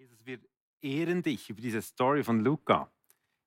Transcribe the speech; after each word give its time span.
Jesus, 0.00 0.16
wir 0.24 0.38
ehren 0.80 1.22
dich 1.22 1.50
über 1.50 1.60
diese 1.60 1.82
Story 1.82 2.24
von 2.24 2.40
Luca. 2.40 2.88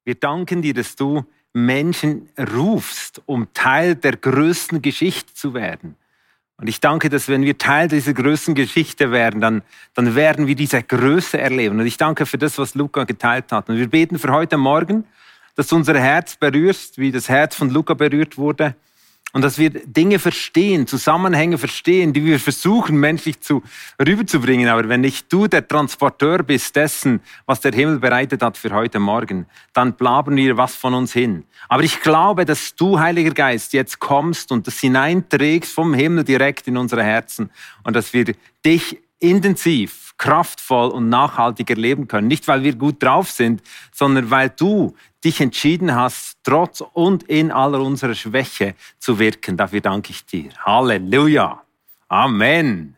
Wir 0.03 0.13
danken 0.13 0.61
dir, 0.61 0.75
dass 0.75 0.95
du 0.95 1.25
Menschen 1.51 2.29
rufst, 2.37 3.23
um 3.25 3.51
Teil 3.55 3.95
der 3.95 4.17
größten 4.17 4.83
Geschichte 4.83 5.33
zu 5.33 5.55
werden. 5.55 5.95
Und 6.57 6.67
ich 6.67 6.79
danke, 6.79 7.09
dass 7.09 7.27
wenn 7.27 7.41
wir 7.41 7.57
Teil 7.57 7.87
dieser 7.87 8.13
größten 8.13 8.53
Geschichte 8.53 9.09
werden, 9.09 9.41
dann, 9.41 9.63
dann 9.95 10.13
werden 10.13 10.45
wir 10.45 10.53
diese 10.53 10.83
Größe 10.83 11.39
erleben. 11.39 11.79
Und 11.79 11.87
ich 11.87 11.97
danke 11.97 12.27
für 12.27 12.37
das, 12.37 12.59
was 12.59 12.75
Luca 12.75 13.05
geteilt 13.05 13.51
hat. 13.51 13.67
Und 13.67 13.77
wir 13.77 13.89
beten 13.89 14.19
für 14.19 14.31
heute 14.31 14.57
Morgen, 14.57 15.05
dass 15.55 15.65
du 15.65 15.75
unser 15.75 15.99
Herz 15.99 16.35
berührst, 16.35 16.99
wie 16.99 17.11
das 17.11 17.29
Herz 17.29 17.55
von 17.55 17.71
Luca 17.71 17.95
berührt 17.95 18.37
wurde 18.37 18.75
und 19.33 19.41
dass 19.41 19.57
wir 19.57 19.71
Dinge 19.71 20.19
verstehen, 20.19 20.85
Zusammenhänge 20.85 21.57
verstehen, 21.57 22.13
die 22.13 22.23
wir 22.23 22.39
versuchen 22.39 22.97
menschlich 22.97 23.41
zu, 23.41 23.63
rüberzubringen. 23.99 24.69
Aber 24.69 24.87
wenn 24.87 25.01
nicht 25.01 25.33
du 25.33 25.47
der 25.47 25.67
Transporteur 25.67 26.43
bist 26.43 26.75
dessen, 26.75 27.19
was 27.47 27.59
der 27.59 27.73
Himmel 27.73 27.99
bereitet 27.99 28.43
hat 28.43 28.57
für 28.57 28.69
heute 28.71 28.99
Morgen, 28.99 29.47
dann 29.73 29.93
blabern 29.93 30.35
wir 30.35 30.55
was 30.55 30.75
von 30.75 30.93
uns 30.93 31.13
hin. 31.13 31.45
Aber 31.67 31.83
ich 31.83 31.99
glaube, 32.01 32.45
dass 32.45 32.75
du, 32.75 32.99
Heiliger 32.99 33.31
Geist, 33.33 33.73
jetzt 33.73 33.99
kommst 33.99 34.51
und 34.51 34.67
das 34.67 34.79
hineinträgst 34.79 35.73
vom 35.73 35.95
Himmel 35.95 36.23
direkt 36.23 36.67
in 36.67 36.77
unsere 36.77 37.03
Herzen 37.03 37.49
und 37.83 37.95
dass 37.95 38.13
wir 38.13 38.35
dich 38.63 38.99
intensiv, 39.23 40.13
kraftvoll 40.17 40.89
und 40.89 41.09
nachhaltig 41.09 41.69
erleben 41.69 42.07
können. 42.07 42.27
Nicht, 42.27 42.47
weil 42.47 42.63
wir 42.63 42.75
gut 42.75 43.01
drauf 43.01 43.31
sind, 43.31 43.61
sondern 43.91 44.29
weil 44.29 44.49
du 44.49 44.95
dich 45.23 45.41
entschieden 45.41 45.95
hast, 45.95 46.37
trotz 46.43 46.81
und 46.93 47.23
in 47.23 47.51
aller 47.51 47.81
unserer 47.81 48.13
Schwäche 48.13 48.75
zu 48.99 49.17
wirken. 49.19 49.57
Dafür 49.57 49.81
danke 49.81 50.11
ich 50.11 50.25
dir. 50.25 50.49
Halleluja. 50.65 51.63
Amen. 52.09 52.95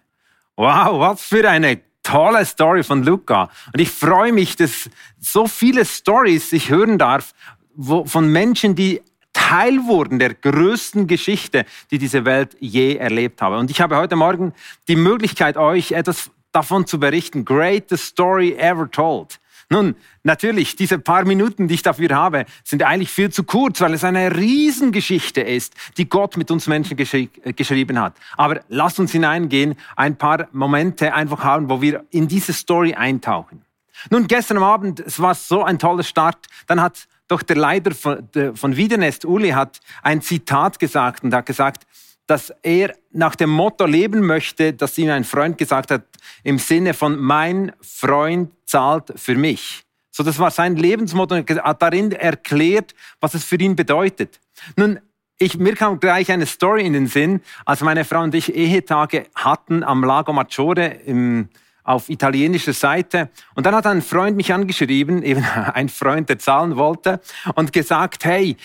Wow, 0.56 1.00
was 1.00 1.22
für 1.22 1.48
eine 1.50 1.82
tolle 2.02 2.46
Story 2.46 2.84
von 2.84 3.04
Luca. 3.04 3.50
Und 3.74 3.80
ich 3.80 3.90
freue 3.90 4.34
mich, 4.34 4.56
dass 4.56 4.90
so 5.20 5.48
viele 5.48 5.86
Stories 5.86 6.54
ich 6.54 6.70
hören 6.70 6.98
darf 6.98 7.34
von 7.78 8.32
Menschen, 8.32 8.76
die 8.76 9.02
Teil 9.36 9.86
wurden 9.86 10.18
der 10.18 10.34
größten 10.34 11.08
Geschichte, 11.08 11.66
die 11.92 11.98
diese 11.98 12.24
Welt 12.24 12.56
je 12.62 12.96
erlebt 12.96 13.42
habe. 13.42 13.58
Und 13.58 13.70
ich 13.70 13.82
habe 13.82 13.98
heute 13.98 14.16
Morgen 14.16 14.54
die 14.88 14.96
Möglichkeit, 14.96 15.58
euch 15.58 15.92
etwas 15.92 16.32
davon 16.54 16.88
zu 16.88 17.02
berichten. 17.02 17.44
Greatest 17.44 18.06
story 18.06 18.56
ever 18.58 18.90
told. 18.90 19.40
Nun, 19.70 19.96
natürlich, 20.24 20.78
diese 20.78 21.00
paar 21.00 21.26
Minuten, 21.26 21.68
die 21.68 21.74
ich 21.74 21.82
dafür 21.82 22.16
habe, 22.16 22.46
sind 22.64 22.84
eigentlich 22.84 23.10
viel 23.12 23.30
zu 23.30 23.44
kurz, 23.44 23.82
weil 23.82 23.94
es 23.94 24.06
eine 24.06 24.36
Riesengeschichte 24.36 25.42
ist, 25.42 25.74
die 25.98 26.08
Gott 26.08 26.38
mit 26.38 26.50
uns 26.50 26.68
Menschen 26.68 26.96
geschri 26.96 27.30
äh, 27.44 27.52
geschrieben 27.52 28.00
hat. 28.00 28.14
Aber 28.38 28.62
lasst 28.70 29.00
uns 29.00 29.12
hineingehen, 29.12 29.76
ein 29.98 30.18
paar 30.18 30.48
Momente 30.54 31.14
einfach 31.14 31.44
haben, 31.44 31.70
wo 31.70 31.82
wir 31.82 32.06
in 32.12 32.28
diese 32.28 32.54
Story 32.54 32.94
eintauchen. 32.94 33.66
Nun, 34.10 34.28
gestern 34.28 34.60
Abend, 34.60 35.02
es 35.02 35.20
war 35.20 35.36
so 35.36 35.64
ein 35.64 35.78
toller 35.78 36.04
Start, 36.04 36.38
dann 36.68 36.80
hat 36.80 37.08
doch 37.28 37.42
der 37.42 37.56
Leiter 37.56 37.92
von, 37.94 38.28
von 38.54 38.78
Wiedenest, 38.78 39.26
Uli, 39.26 39.50
hat 39.50 39.80
ein 40.04 40.22
Zitat 40.22 40.80
gesagt 40.80 41.24
und 41.24 41.34
hat 41.34 41.46
gesagt, 41.46 41.86
dass 42.28 42.52
er 42.64 42.96
nach 43.12 43.36
dem 43.36 43.50
Motto 43.50 43.86
leben 43.86 44.26
möchte, 44.26 44.74
das 44.74 44.98
ihm 44.98 45.10
ein 45.10 45.24
Freund 45.24 45.58
gesagt 45.58 45.92
hat, 45.92 46.04
im 46.44 46.58
Sinne 46.58 46.94
von 46.94 47.20
mein 47.20 47.72
Freund 47.82 48.52
zahlt 48.66 49.14
für 49.16 49.36
mich. 49.36 49.84
So, 50.12 50.24
das 50.24 50.40
war 50.40 50.50
sein 50.50 50.76
Lebensmotto 50.76 51.36
und 51.36 51.50
hat 51.50 51.82
darin 51.82 52.12
erklärt, 52.12 52.96
was 53.20 53.34
es 53.34 53.44
für 53.44 53.58
ihn 53.58 53.76
bedeutet. 53.76 54.40
Nun, 54.76 55.00
ich, 55.38 55.58
mir 55.58 55.76
kam 55.76 56.00
gleich 56.00 56.32
eine 56.32 56.46
Story 56.46 56.86
in 56.86 56.94
den 56.94 57.08
Sinn, 57.08 57.42
als 57.66 57.82
meine 57.82 58.06
Frau 58.06 58.22
und 58.22 58.34
ich 58.34 58.56
Ehetage 58.56 59.26
hatten 59.36 59.84
am 59.84 60.04
Lago 60.04 60.32
Maggiore 60.32 60.86
im, 61.06 61.50
auf 61.86 62.10
italienischer 62.10 62.74
Seite. 62.74 63.30
Und 63.54 63.66
dann 63.66 63.76
hat 63.76 63.86
ein 63.86 64.02
Freund 64.02 64.36
mich 64.36 64.54
angeschrieben, 64.54 65.24
eben 65.24 65.46
ein 65.74 65.88
Freund, 65.88 66.28
der 66.28 66.40
zahlen 66.40 66.76
wollte, 66.76 67.22
und 67.56 67.72
gesagt, 67.72 68.26
hey, 68.26 68.58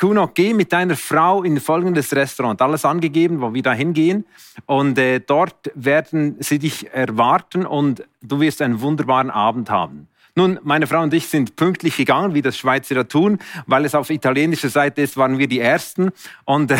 Kuno, 0.00 0.30
geh 0.32 0.54
mit 0.54 0.72
deiner 0.72 0.94
Frau 0.94 1.42
in 1.42 1.58
folgendes 1.58 2.14
Restaurant. 2.14 2.62
Alles 2.62 2.84
angegeben, 2.84 3.40
wo 3.40 3.52
wir 3.52 3.62
da 3.62 3.72
hingehen. 3.72 4.26
Und 4.64 4.96
äh, 4.96 5.18
dort 5.18 5.72
werden 5.74 6.36
sie 6.38 6.60
dich 6.60 6.88
erwarten 6.92 7.66
und 7.66 8.04
du 8.22 8.38
wirst 8.38 8.62
einen 8.62 8.80
wunderbaren 8.80 9.30
Abend 9.30 9.70
haben. 9.70 10.06
Nun, 10.38 10.60
meine 10.62 10.86
Frau 10.86 11.02
und 11.02 11.12
ich 11.12 11.26
sind 11.26 11.56
pünktlich 11.56 11.96
gegangen, 11.96 12.32
wie 12.32 12.42
das 12.42 12.56
Schweizer 12.56 13.08
tun, 13.08 13.40
weil 13.66 13.84
es 13.84 13.96
auf 13.96 14.08
italienischer 14.08 14.68
Seite 14.68 15.02
ist, 15.02 15.16
waren 15.16 15.36
wir 15.36 15.48
die 15.48 15.58
Ersten. 15.58 16.12
Und, 16.44 16.70
äh, 16.70 16.78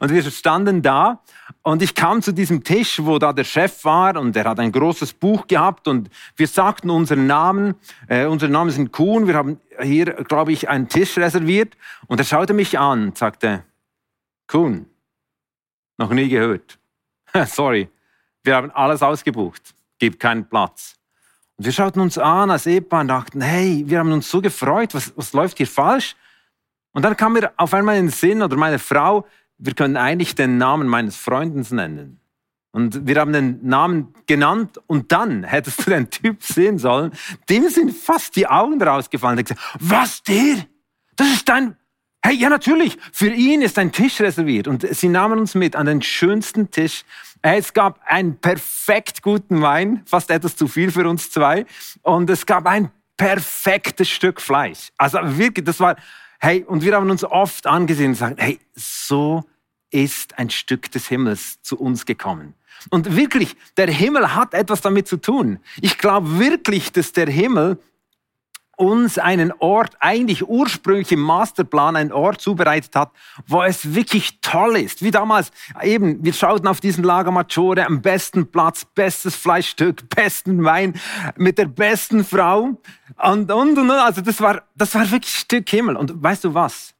und 0.00 0.12
wir 0.12 0.28
standen 0.28 0.82
da 0.82 1.22
und 1.62 1.82
ich 1.82 1.94
kam 1.94 2.20
zu 2.20 2.32
diesem 2.32 2.64
Tisch, 2.64 3.00
wo 3.00 3.20
da 3.20 3.32
der 3.32 3.44
Chef 3.44 3.84
war 3.84 4.16
und 4.16 4.34
er 4.34 4.42
hat 4.42 4.58
ein 4.58 4.72
großes 4.72 5.12
Buch 5.12 5.46
gehabt 5.46 5.86
und 5.86 6.10
wir 6.34 6.48
sagten 6.48 6.90
unseren 6.90 7.28
Namen. 7.28 7.76
Äh, 8.08 8.24
unsere 8.24 8.50
Namen 8.50 8.70
sind 8.70 8.90
Kuhn. 8.90 9.28
Wir 9.28 9.34
haben 9.34 9.60
hier, 9.80 10.06
glaube 10.06 10.50
ich, 10.50 10.68
einen 10.68 10.88
Tisch 10.88 11.16
reserviert. 11.16 11.76
Und 12.08 12.18
er 12.18 12.24
schaute 12.24 12.54
mich 12.54 12.76
an 12.76 13.04
und 13.04 13.18
sagte, 13.18 13.62
Kuhn, 14.48 14.86
noch 15.96 16.10
nie 16.10 16.28
gehört. 16.28 16.80
Sorry, 17.46 17.88
wir 18.42 18.56
haben 18.56 18.72
alles 18.72 19.00
ausgebucht, 19.00 19.76
gibt 20.00 20.18
keinen 20.18 20.48
Platz. 20.48 20.99
Wir 21.62 21.72
schauten 21.72 22.00
uns 22.00 22.16
an 22.16 22.50
als 22.50 22.64
Ehepaar 22.64 23.02
und 23.02 23.08
dachten, 23.08 23.42
hey, 23.42 23.84
wir 23.86 23.98
haben 23.98 24.12
uns 24.12 24.30
so 24.30 24.40
gefreut, 24.40 24.94
was, 24.94 25.12
was 25.14 25.34
läuft 25.34 25.58
hier 25.58 25.66
falsch? 25.66 26.16
Und 26.92 27.04
dann 27.04 27.14
kam 27.18 27.34
mir 27.34 27.52
auf 27.58 27.74
einmal 27.74 27.98
in 27.98 28.06
den 28.06 28.10
Sinn, 28.10 28.40
oder 28.42 28.56
meine 28.56 28.78
Frau, 28.78 29.26
wir 29.58 29.74
können 29.74 29.98
eigentlich 29.98 30.34
den 30.34 30.56
Namen 30.56 30.88
meines 30.88 31.16
Freundes 31.16 31.70
nennen. 31.70 32.18
Und 32.72 33.06
wir 33.06 33.20
haben 33.20 33.34
den 33.34 33.66
Namen 33.66 34.14
genannt 34.26 34.80
und 34.86 35.12
dann 35.12 35.44
hättest 35.44 35.86
du 35.86 35.90
den 35.90 36.08
Typ 36.08 36.42
sehen 36.42 36.78
sollen, 36.78 37.12
dem 37.50 37.68
sind 37.68 37.92
fast 37.94 38.36
die 38.36 38.46
Augen 38.46 38.80
rausgefallen. 38.80 39.38
Er 39.38 39.42
gesagt, 39.42 39.60
was 39.80 40.22
der? 40.22 40.64
Das 41.16 41.28
ist 41.28 41.46
dein, 41.46 41.76
hey, 42.22 42.36
ja 42.36 42.48
natürlich, 42.48 42.98
für 43.12 43.30
ihn 43.30 43.62
ist 43.62 43.78
ein 43.78 43.92
Tisch 43.92 44.20
reserviert. 44.20 44.68
Und 44.68 44.86
sie 44.94 45.08
nahmen 45.08 45.38
uns 45.38 45.54
mit 45.54 45.76
an 45.76 45.86
den 45.86 46.02
schönsten 46.02 46.70
Tisch 46.70 47.04
es 47.42 47.72
gab 47.72 48.00
einen 48.04 48.36
perfekt 48.36 49.22
guten 49.22 49.62
Wein, 49.62 50.02
fast 50.04 50.30
etwas 50.30 50.56
zu 50.56 50.68
viel 50.68 50.90
für 50.90 51.08
uns 51.08 51.30
zwei. 51.30 51.64
Und 52.02 52.28
es 52.28 52.44
gab 52.44 52.66
ein 52.66 52.90
perfektes 53.16 54.08
Stück 54.08 54.40
Fleisch. 54.40 54.90
Also 54.98 55.18
wirklich, 55.22 55.64
das 55.64 55.80
war, 55.80 55.96
hey, 56.38 56.64
und 56.64 56.84
wir 56.84 56.94
haben 56.94 57.10
uns 57.10 57.24
oft 57.24 57.66
angesehen 57.66 58.08
und 58.08 58.12
gesagt, 58.12 58.40
hey, 58.40 58.58
so 58.74 59.44
ist 59.90 60.38
ein 60.38 60.50
Stück 60.50 60.90
des 60.90 61.08
Himmels 61.08 61.60
zu 61.62 61.78
uns 61.78 62.04
gekommen. 62.04 62.54
Und 62.90 63.16
wirklich, 63.16 63.56
der 63.76 63.90
Himmel 63.90 64.34
hat 64.34 64.54
etwas 64.54 64.80
damit 64.80 65.08
zu 65.08 65.16
tun. 65.16 65.58
Ich 65.80 65.98
glaube 65.98 66.38
wirklich, 66.38 66.92
dass 66.92 67.12
der 67.12 67.28
Himmel 67.28 67.78
uns 68.80 69.18
einen 69.18 69.52
Ort, 69.58 69.94
eigentlich 70.00 70.48
ursprünglich 70.48 71.12
im 71.12 71.20
Masterplan, 71.20 71.96
einen 71.96 72.12
Ort 72.12 72.40
zubereitet 72.40 72.96
hat, 72.96 73.10
wo 73.46 73.62
es 73.62 73.94
wirklich 73.94 74.40
toll 74.40 74.78
ist. 74.78 75.02
Wie 75.02 75.10
damals 75.10 75.52
eben, 75.82 76.24
wir 76.24 76.32
schauten 76.32 76.66
auf 76.66 76.80
diesen 76.80 77.04
Lager 77.04 77.30
Maggiore, 77.30 77.84
am 77.84 78.00
besten 78.00 78.50
Platz, 78.50 78.86
bestes 78.86 79.36
Fleischstück, 79.36 80.08
besten 80.16 80.64
Wein, 80.64 80.94
mit 81.36 81.58
der 81.58 81.66
besten 81.66 82.24
Frau. 82.24 82.80
Und, 83.22 83.52
und, 83.52 83.78
und, 83.78 83.90
also 83.90 84.22
das 84.22 84.40
war, 84.40 84.62
das 84.74 84.94
war 84.94 85.10
wirklich 85.10 85.36
Stück 85.36 85.68
Himmel. 85.68 85.96
Und 85.96 86.22
weißt 86.22 86.44
du 86.44 86.54
was? 86.54 86.94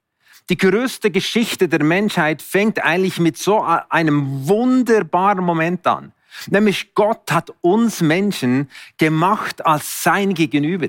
Die 0.51 0.59
größte 0.59 1.11
Geschichte 1.11 1.67
der 1.67 1.83
Menschheit 1.83 2.43
fängt 2.43 2.85
eigentlich 2.85 3.19
mit 3.19 3.39
so 3.39 3.63
einem 3.63 4.47
wunderbaren 4.47 5.45
Moment 5.45 5.87
an. 5.87 6.13
Nämlich 6.49 6.95
Gott 6.95 7.33
hat 7.33 7.55
uns 7.63 8.03
Menschen 8.03 8.69
gemacht 8.99 9.65
als 9.65 10.03
sein 10.03 10.35
Gegenüber 10.35 10.89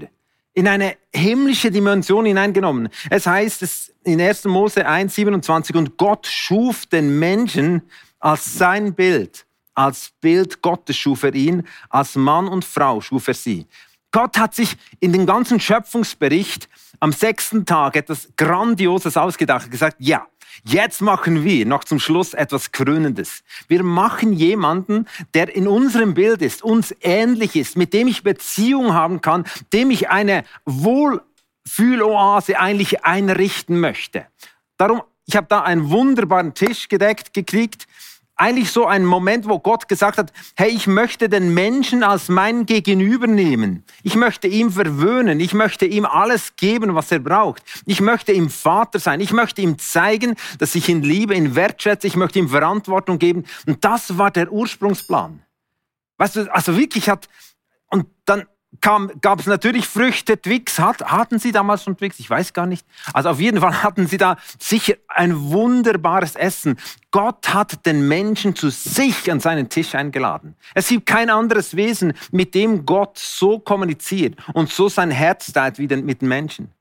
in 0.54 0.68
eine 0.68 0.96
himmlische 1.14 1.72
Dimension 1.72 2.26
hineingenommen. 2.26 2.90
Es 3.10 3.26
heißt 3.26 3.62
es 3.62 3.94
in 4.04 4.20
1. 4.20 4.46
Mose 4.46 4.86
1, 4.86 5.16
27, 5.16 5.76
und 5.76 5.98
Gott 5.98 6.28
schuf 6.28 6.86
den 6.86 7.20
Menschen 7.20 7.84
als 8.20 8.58
sein 8.58 8.94
Bild. 8.94 9.46
Als 9.74 10.12
Bild 10.20 10.62
Gottes 10.62 10.98
schuf 10.98 11.24
er 11.24 11.34
ihn, 11.34 11.64
als 11.90 12.16
Mann 12.16 12.48
und 12.48 12.66
Frau 12.66 13.00
schuf 13.00 13.28
er 13.28 13.34
sie. 13.34 13.68
Gott 14.12 14.38
hat 14.38 14.54
sich 14.54 14.76
in 15.00 15.14
den 15.14 15.26
ganzen 15.26 15.60
Schöpfungsbericht 15.60 16.68
am 17.00 17.14
sechsten 17.14 17.66
Tag 17.66 17.96
etwas 17.96 18.30
Grandioses 18.36 19.16
ausgedacht 19.16 19.66
und 19.66 19.72
gesagt, 19.72 19.96
ja, 20.00 20.28
Jetzt 20.64 21.02
machen 21.02 21.44
wir 21.44 21.66
noch 21.66 21.84
zum 21.84 22.00
Schluss 22.00 22.34
etwas 22.34 22.72
Krönendes. 22.72 23.44
Wir 23.68 23.84
machen 23.84 24.34
jemanden, 24.34 25.08
der 25.34 25.56
in 25.56 25.68
unserem 25.68 26.14
Bild 26.14 26.42
ist, 26.42 26.64
uns 26.64 26.96
ähnlich 27.02 27.56
ist, 27.56 27.78
mit 27.78 27.94
dem 27.94 28.08
ich 28.08 28.24
Beziehung 28.24 28.94
haben 28.94 29.22
kann, 29.22 29.46
dem 29.74 29.92
ich 29.92 30.10
eine 30.10 30.44
Wohlfühloase 30.66 32.60
eigentlich 32.60 33.04
einrichten 33.04 33.80
möchte. 33.80 34.26
Darum, 34.78 35.02
ich 35.26 35.36
habe 35.36 35.48
da 35.50 35.62
einen 35.62 35.90
wunderbaren 35.90 36.54
Tisch 36.54 36.90
gedeckt 36.90 37.34
gekriegt 37.34 37.88
eigentlich 38.42 38.72
so 38.72 38.88
ein 38.88 39.06
Moment, 39.06 39.48
wo 39.48 39.60
Gott 39.60 39.88
gesagt 39.88 40.18
hat, 40.18 40.34
hey, 40.56 40.70
ich 40.70 40.88
möchte 40.88 41.30
den 41.30 41.54
Menschen 41.54 42.02
als 42.02 42.28
mein 42.28 42.66
Gegenüber 42.66 43.28
nehmen. 43.28 43.84
Ich 44.02 44.16
möchte 44.16 44.48
ihm 44.48 44.72
verwöhnen. 44.72 45.40
Ich 45.40 45.54
möchte 45.54 45.86
ihm 45.86 46.06
alles 46.06 46.56
geben, 46.56 46.96
was 46.96 47.12
er 47.12 47.20
braucht. 47.20 47.62
Ich 47.86 48.02
möchte 48.02 48.32
ihm 48.32 48.50
Vater 48.50 48.98
sein. 48.98 49.22
Ich 49.22 49.32
möchte 49.32 49.62
ihm 49.62 49.78
zeigen, 49.78 50.36
dass 50.58 50.74
ich 50.74 50.90
ihn 50.90 51.04
liebe, 51.04 51.36
ihn 51.36 51.54
wertschätze. 51.54 52.08
Ich 52.08 52.16
möchte 52.16 52.40
ihm 52.40 52.50
Verantwortung 52.50 53.20
geben. 53.20 53.46
Und 53.68 53.86
das 53.86 54.18
war 54.18 54.32
der 54.32 54.52
Ursprungsplan. 54.52 55.44
Weißt 56.18 56.36
du, 56.38 56.54
also 56.54 56.76
wirklich 56.76 57.10
hat, 57.10 57.30
und 57.92 58.08
dann 58.26 58.46
gab 58.82 59.40
es 59.40 59.46
natürlich 59.46 59.88
Früchte, 59.88 60.42
Twix. 60.42 60.80
Hat, 60.80 61.04
hatten 61.04 61.40
sie 61.40 61.52
damals 61.52 61.84
schon 61.84 61.96
Twix? 61.96 62.20
Ich 62.20 62.30
weiß 62.30 62.54
gar 62.54 62.66
nicht. 62.66 62.86
Also 63.14 63.30
auf 63.30 63.40
jeden 63.40 63.62
Fall 63.62 63.84
hatten 63.84 64.08
sie 64.08 64.18
da 64.18 64.38
sicher 64.60 64.96
ein 65.08 65.52
wunderbares 65.52 66.36
Essen. 66.36 66.78
Gott 67.12 67.54
hat 67.54 67.86
den 67.86 68.08
Menschen 68.08 68.56
zu 68.56 68.70
sich 68.70 69.32
an 69.32 69.40
seinen 69.40 69.70
Tisch 69.70 69.96
eingeladen. 69.96 70.56
Es 70.74 70.88
gibt 70.88 71.06
kein 71.06 71.30
anderes 71.30 71.76
Wesen, 71.76 72.14
mit 72.32 72.56
dem 72.56 72.86
Gott 72.86 73.18
so 73.18 73.60
kommuniziert 73.60 74.36
und 74.54 74.70
so 74.70 74.90
sein 74.90 75.12
Herz 75.12 75.54
teilt 75.54 75.78
wie 75.78 75.88
mit 75.88 76.22
den 76.22 76.28
Menschen. 76.28 76.72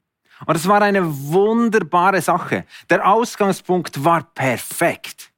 Und 0.46 0.56
es 0.56 0.66
war 0.66 0.80
eine 0.80 1.02
wunderbare 1.04 2.22
Sache. 2.22 2.64
Der 2.88 3.06
Ausgangspunkt 3.06 4.02
war 4.02 4.22
perfekt. 4.22 5.29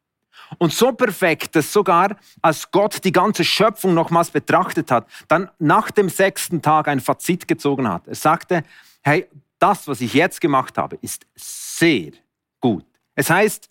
Und 0.58 0.72
so 0.72 0.92
perfekt, 0.92 1.56
dass 1.56 1.72
sogar 1.72 2.16
als 2.40 2.70
Gott 2.70 3.04
die 3.04 3.12
ganze 3.12 3.44
Schöpfung 3.44 3.94
nochmals 3.94 4.30
betrachtet 4.30 4.90
hat, 4.90 5.06
dann 5.28 5.50
nach 5.58 5.90
dem 5.90 6.08
sechsten 6.08 6.62
Tag 6.62 6.88
ein 6.88 7.00
Fazit 7.00 7.48
gezogen 7.48 7.88
hat. 7.88 8.06
Er 8.06 8.14
sagte, 8.14 8.64
hey, 9.02 9.28
das, 9.58 9.86
was 9.86 10.00
ich 10.00 10.14
jetzt 10.14 10.40
gemacht 10.40 10.76
habe, 10.78 10.96
ist 11.00 11.26
sehr 11.36 12.12
gut. 12.60 12.84
Es 13.14 13.30
heißt, 13.30 13.68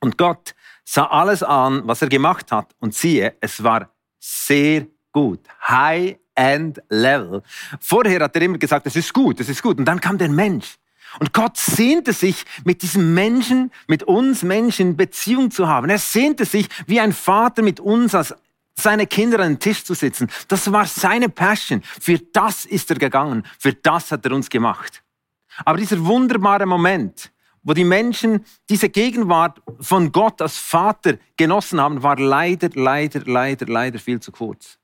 und 0.00 0.18
Gott 0.18 0.54
sah 0.84 1.06
alles 1.06 1.42
an, 1.42 1.82
was 1.84 2.02
er 2.02 2.08
gemacht 2.08 2.50
hat, 2.52 2.74
und 2.80 2.94
siehe, 2.94 3.36
es 3.40 3.62
war 3.62 3.90
sehr 4.18 4.86
gut. 5.12 5.40
High-end 5.66 6.82
Level. 6.88 7.42
Vorher 7.80 8.20
hat 8.20 8.36
er 8.36 8.42
immer 8.42 8.58
gesagt, 8.58 8.86
es 8.86 8.96
ist 8.96 9.12
gut, 9.12 9.40
es 9.40 9.48
ist 9.48 9.62
gut. 9.62 9.78
Und 9.78 9.84
dann 9.84 10.00
kam 10.00 10.18
der 10.18 10.28
Mensch. 10.28 10.78
Und 11.20 11.32
Gott 11.32 11.56
sehnte 11.56 12.12
sich, 12.12 12.44
mit 12.64 12.82
diesem 12.82 13.14
Menschen, 13.14 13.72
mit 13.86 14.02
uns 14.02 14.42
Menschen 14.42 14.96
Beziehung 14.96 15.50
zu 15.50 15.68
haben. 15.68 15.88
Er 15.90 15.98
sehnte 15.98 16.44
sich, 16.44 16.68
wie 16.86 17.00
ein 17.00 17.12
Vater 17.12 17.62
mit 17.62 17.80
uns 17.80 18.14
als 18.14 18.34
seine 18.74 19.06
Kinder 19.06 19.40
an 19.40 19.54
den 19.54 19.58
Tisch 19.58 19.84
zu 19.84 19.94
sitzen. 19.94 20.30
Das 20.46 20.70
war 20.70 20.86
seine 20.86 21.28
Passion. 21.28 21.82
Für 22.00 22.18
das 22.18 22.64
ist 22.64 22.90
er 22.90 22.96
gegangen. 22.96 23.44
Für 23.58 23.72
das 23.72 24.12
hat 24.12 24.24
er 24.24 24.32
uns 24.32 24.48
gemacht. 24.48 25.02
Aber 25.64 25.78
dieser 25.78 26.04
wunderbare 26.04 26.66
Moment, 26.66 27.32
wo 27.62 27.72
die 27.72 27.84
Menschen 27.84 28.44
diese 28.68 28.88
Gegenwart 28.88 29.60
von 29.80 30.12
Gott 30.12 30.40
als 30.40 30.56
Vater 30.56 31.18
genossen 31.36 31.80
haben, 31.80 32.02
war 32.02 32.16
leider, 32.16 32.70
leider, 32.74 33.20
leider, 33.24 33.66
leider 33.66 33.98
viel 33.98 34.20
zu 34.20 34.30
kurz. 34.30 34.78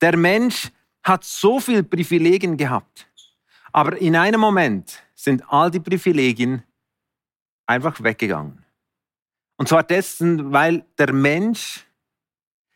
Der 0.00 0.16
Mensch 0.16 0.70
hat 1.02 1.24
so 1.24 1.60
viel 1.60 1.82
Privilegien 1.82 2.56
gehabt. 2.56 3.06
Aber 3.72 3.96
in 3.98 4.16
einem 4.16 4.40
Moment 4.40 5.02
sind 5.22 5.48
all 5.48 5.70
die 5.70 5.80
Privilegien 5.80 6.64
einfach 7.66 8.02
weggegangen. 8.02 8.64
Und 9.56 9.68
zwar 9.68 9.84
dessen, 9.84 10.52
weil 10.52 10.84
der 10.98 11.12
Mensch 11.12 11.86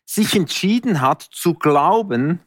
sich 0.05 0.35
entschieden 0.35 1.01
hat 1.01 1.21
zu 1.21 1.53
glauben, 1.53 2.39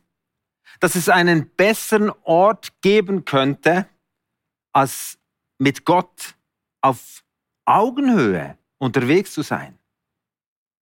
dass 0.78 0.94
es 0.94 1.10
einen 1.10 1.50
besseren 1.50 2.10
Ort 2.22 2.80
geben 2.80 3.26
könnte, 3.26 3.86
als 4.72 5.18
mit 5.58 5.84
Gott 5.84 6.34
auf 6.80 7.22
Augenhöhe 7.66 8.56
unterwegs 8.78 9.34
zu 9.34 9.42
sein. 9.42 9.78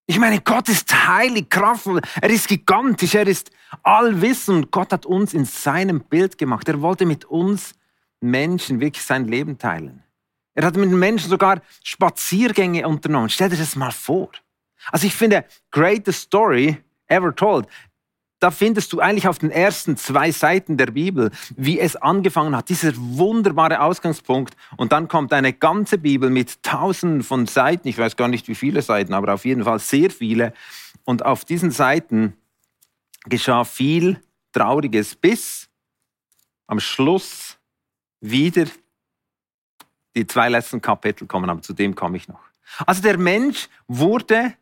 Ich 0.06 0.21
meine, 0.21 0.41
Gott 0.41 0.69
ist 0.69 0.94
heilig, 1.09 1.50
kraftvoll, 1.50 2.00
er 2.23 2.31
ist 2.31 2.47
gigantisch, 2.47 3.17
er 3.17 3.26
ist 3.26 3.50
allwissend. 3.82 4.71
Gott 4.71 4.93
hat 4.93 5.05
uns 5.05 5.35
in 5.35 5.44
seinem 5.44 6.00
Bild 6.00 6.38
gemacht. 6.38 6.69
Er 6.69 6.81
wollte 6.81 7.05
mit 7.05 7.25
uns 7.25 7.75
Menschen 8.20 8.81
wirklich 8.81 9.05
sein 9.05 9.26
Leben 9.26 9.59
teilen. 9.59 10.03
Er 10.55 10.65
hat 10.65 10.76
mit 10.76 10.91
Menschen 10.91 11.31
sogar 11.31 11.61
Spaziergänge 11.85 12.87
unternommen. 12.88 13.29
Stell 13.29 13.49
dir 13.49 13.56
das 13.56 13.76
mal 13.76 13.93
vor. 13.93 14.31
Also 14.91 15.06
ich 15.06 15.15
finde, 15.15 15.44
greatest 15.70 16.23
story 16.23 16.79
ever 17.06 17.35
told. 17.35 17.67
Da 18.41 18.53
findest 18.53 18.93
du 18.93 19.00
eigentlich 19.00 19.26
auf 19.26 19.38
den 19.38 19.50
ersten 19.50 19.97
zwei 19.97 20.31
Seiten 20.31 20.76
der 20.76 20.87
Bibel, 20.87 21.32
wie 21.56 21.81
es 21.81 21.97
angefangen 21.97 22.55
hat, 22.55 22.69
dieser 22.69 22.93
wunderbare 22.97 23.81
Ausgangspunkt. 23.81 24.56
Und 24.76 24.93
dann 24.93 25.09
kommt 25.09 25.32
eine 25.32 25.53
ganze 25.53 25.99
Bibel 25.99 26.31
mit 26.31 26.62
tausenden 26.62 27.25
von 27.25 27.47
Seiten. 27.47 27.88
Ich 27.88 27.99
weiß 27.99 28.17
gar 28.17 28.29
nicht, 28.29 28.47
wie 28.47 28.55
viele 28.55 28.82
Seiten, 28.82 29.12
aber 29.12 29.35
auf 29.35 29.44
jeden 29.44 29.64
Fall 29.64 29.81
sehr 29.81 30.11
viele. 30.11 30.53
Und 31.05 31.25
auf 31.25 31.44
diesen 31.44 31.73
Seiten 31.73 32.35
geschah 33.25 33.64
viel 33.64 34.21
Trauriges, 34.53 35.17
bis 35.17 35.69
am 36.69 36.79
Schluss 36.79 37.57
wieder 38.20 38.67
die 40.17 40.26
zwei 40.26 40.49
letzten 40.49 40.81
Kapitel 40.81 41.26
kommen, 41.26 41.49
aber 41.49 41.62
zu 41.62 41.73
dem 41.73 41.94
komme 41.94 42.17
ich 42.17 42.29
noch. 42.29 42.41
Also 42.87 43.03
der 43.03 43.19
Mensch 43.19 43.69
wurde 43.87 44.55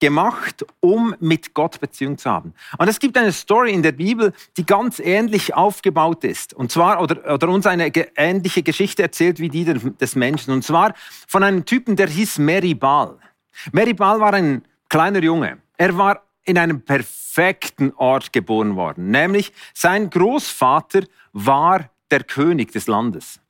gemacht, 0.00 0.64
um 0.80 1.14
mit 1.20 1.54
Gott 1.54 1.78
Beziehung 1.78 2.18
zu 2.18 2.30
haben. 2.30 2.54
Und 2.78 2.88
es 2.88 2.98
gibt 2.98 3.16
eine 3.16 3.32
Story 3.32 3.72
in 3.72 3.82
der 3.82 3.92
Bibel, 3.92 4.32
die 4.56 4.64
ganz 4.64 4.98
ähnlich 4.98 5.54
aufgebaut 5.54 6.24
ist. 6.24 6.54
Und 6.54 6.72
zwar, 6.72 7.00
oder, 7.02 7.34
oder 7.34 7.48
uns 7.50 7.66
eine 7.66 7.92
ähnliche 8.16 8.62
Geschichte 8.62 9.02
erzählt 9.02 9.38
wie 9.38 9.50
die 9.50 9.64
des 9.64 10.16
Menschen. 10.16 10.52
Und 10.52 10.64
zwar 10.64 10.94
von 11.28 11.42
einem 11.42 11.66
Typen, 11.66 11.96
der 11.96 12.08
hieß 12.08 12.38
Meribal. 12.38 13.18
Meribal 13.72 14.20
war 14.20 14.32
ein 14.32 14.64
kleiner 14.88 15.22
Junge. 15.22 15.58
Er 15.76 15.96
war 15.96 16.22
in 16.44 16.56
einem 16.56 16.80
perfekten 16.80 17.92
Ort 17.94 18.32
geboren 18.32 18.76
worden. 18.76 19.10
Nämlich 19.10 19.52
sein 19.74 20.08
Großvater 20.08 21.02
war 21.32 21.90
der 22.10 22.24
König 22.24 22.72
des 22.72 22.86
Landes. 22.86 23.40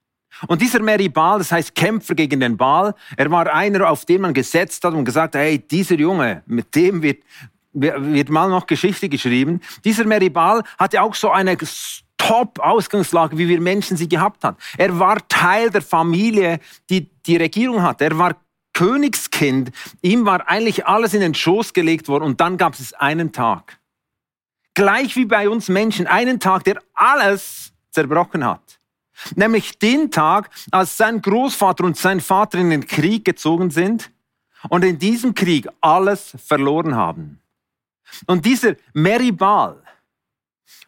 Und 0.47 0.63
dieser 0.63 0.81
Meribal, 0.81 1.39
das 1.39 1.53
heißt 1.53 1.75
Kämpfer 1.75 2.15
gegen 2.15 2.41
den 2.41 2.57
Baal, 2.57 2.95
er 3.17 3.31
war 3.31 3.53
einer, 3.53 3.91
auf 3.91 4.05
den 4.05 4.23
man 4.23 4.35
gesetzt 4.35 4.85
hat 4.85 4.95
und 4.95 5.05
gesagt, 5.05 5.35
hey, 5.35 5.59
dieser 5.59 5.97
Junge, 5.97 6.43
mit 6.47 6.75
dem 6.75 7.03
wird, 7.03 7.23
wird 7.73 8.29
mal 8.31 8.49
noch 8.49 8.67
Geschichte 8.67 9.09
geschrieben. 9.09 9.61
Dieser 9.85 10.05
Meribal 10.05 10.63
hatte 10.79 11.03
auch 11.03 11.15
so 11.15 11.31
eine 11.31 11.57
Top-Ausgangslage, 12.17 13.39
wie 13.39 13.49
wir 13.49 13.61
Menschen 13.61 13.97
sie 13.97 14.09
gehabt 14.09 14.45
haben. 14.45 14.57
Er 14.77 14.99
war 14.99 15.27
Teil 15.29 15.71
der 15.71 15.83
Familie, 15.83 16.61
die 16.89 17.11
die 17.27 17.37
Regierung 17.37 17.83
hatte. 17.83 18.05
Er 18.05 18.19
war 18.19 18.37
Königskind. 18.73 19.73
Ihm 20.01 20.27
war 20.27 20.49
eigentlich 20.49 20.87
alles 20.87 21.13
in 21.15 21.21
den 21.21 21.35
Schoß 21.35 21.73
gelegt 21.73 22.09
worden 22.09 22.25
und 22.25 22.41
dann 22.41 22.57
gab 22.57 22.75
es 22.75 22.93
einen 22.95 23.33
Tag. 23.33 23.79
Gleich 24.75 25.17
wie 25.17 25.25
bei 25.25 25.49
uns 25.49 25.69
Menschen, 25.69 26.07
einen 26.07 26.41
Tag, 26.41 26.65
der 26.65 26.81
alles 26.95 27.70
zerbrochen 27.91 28.45
hat. 28.45 28.81
Nämlich 29.35 29.79
den 29.79 30.11
Tag, 30.11 30.51
als 30.71 30.97
sein 30.97 31.21
Großvater 31.21 31.85
und 31.85 31.97
sein 31.97 32.21
Vater 32.21 32.59
in 32.59 32.71
den 32.71 32.87
Krieg 32.87 33.25
gezogen 33.25 33.71
sind 33.71 34.11
und 34.69 34.85
in 34.85 34.99
diesem 34.99 35.35
Krieg 35.35 35.69
alles 35.81 36.37
verloren 36.45 36.95
haben. 36.95 37.41
Und 38.27 38.45
dieser 38.45 38.77
Meribal, 38.93 39.83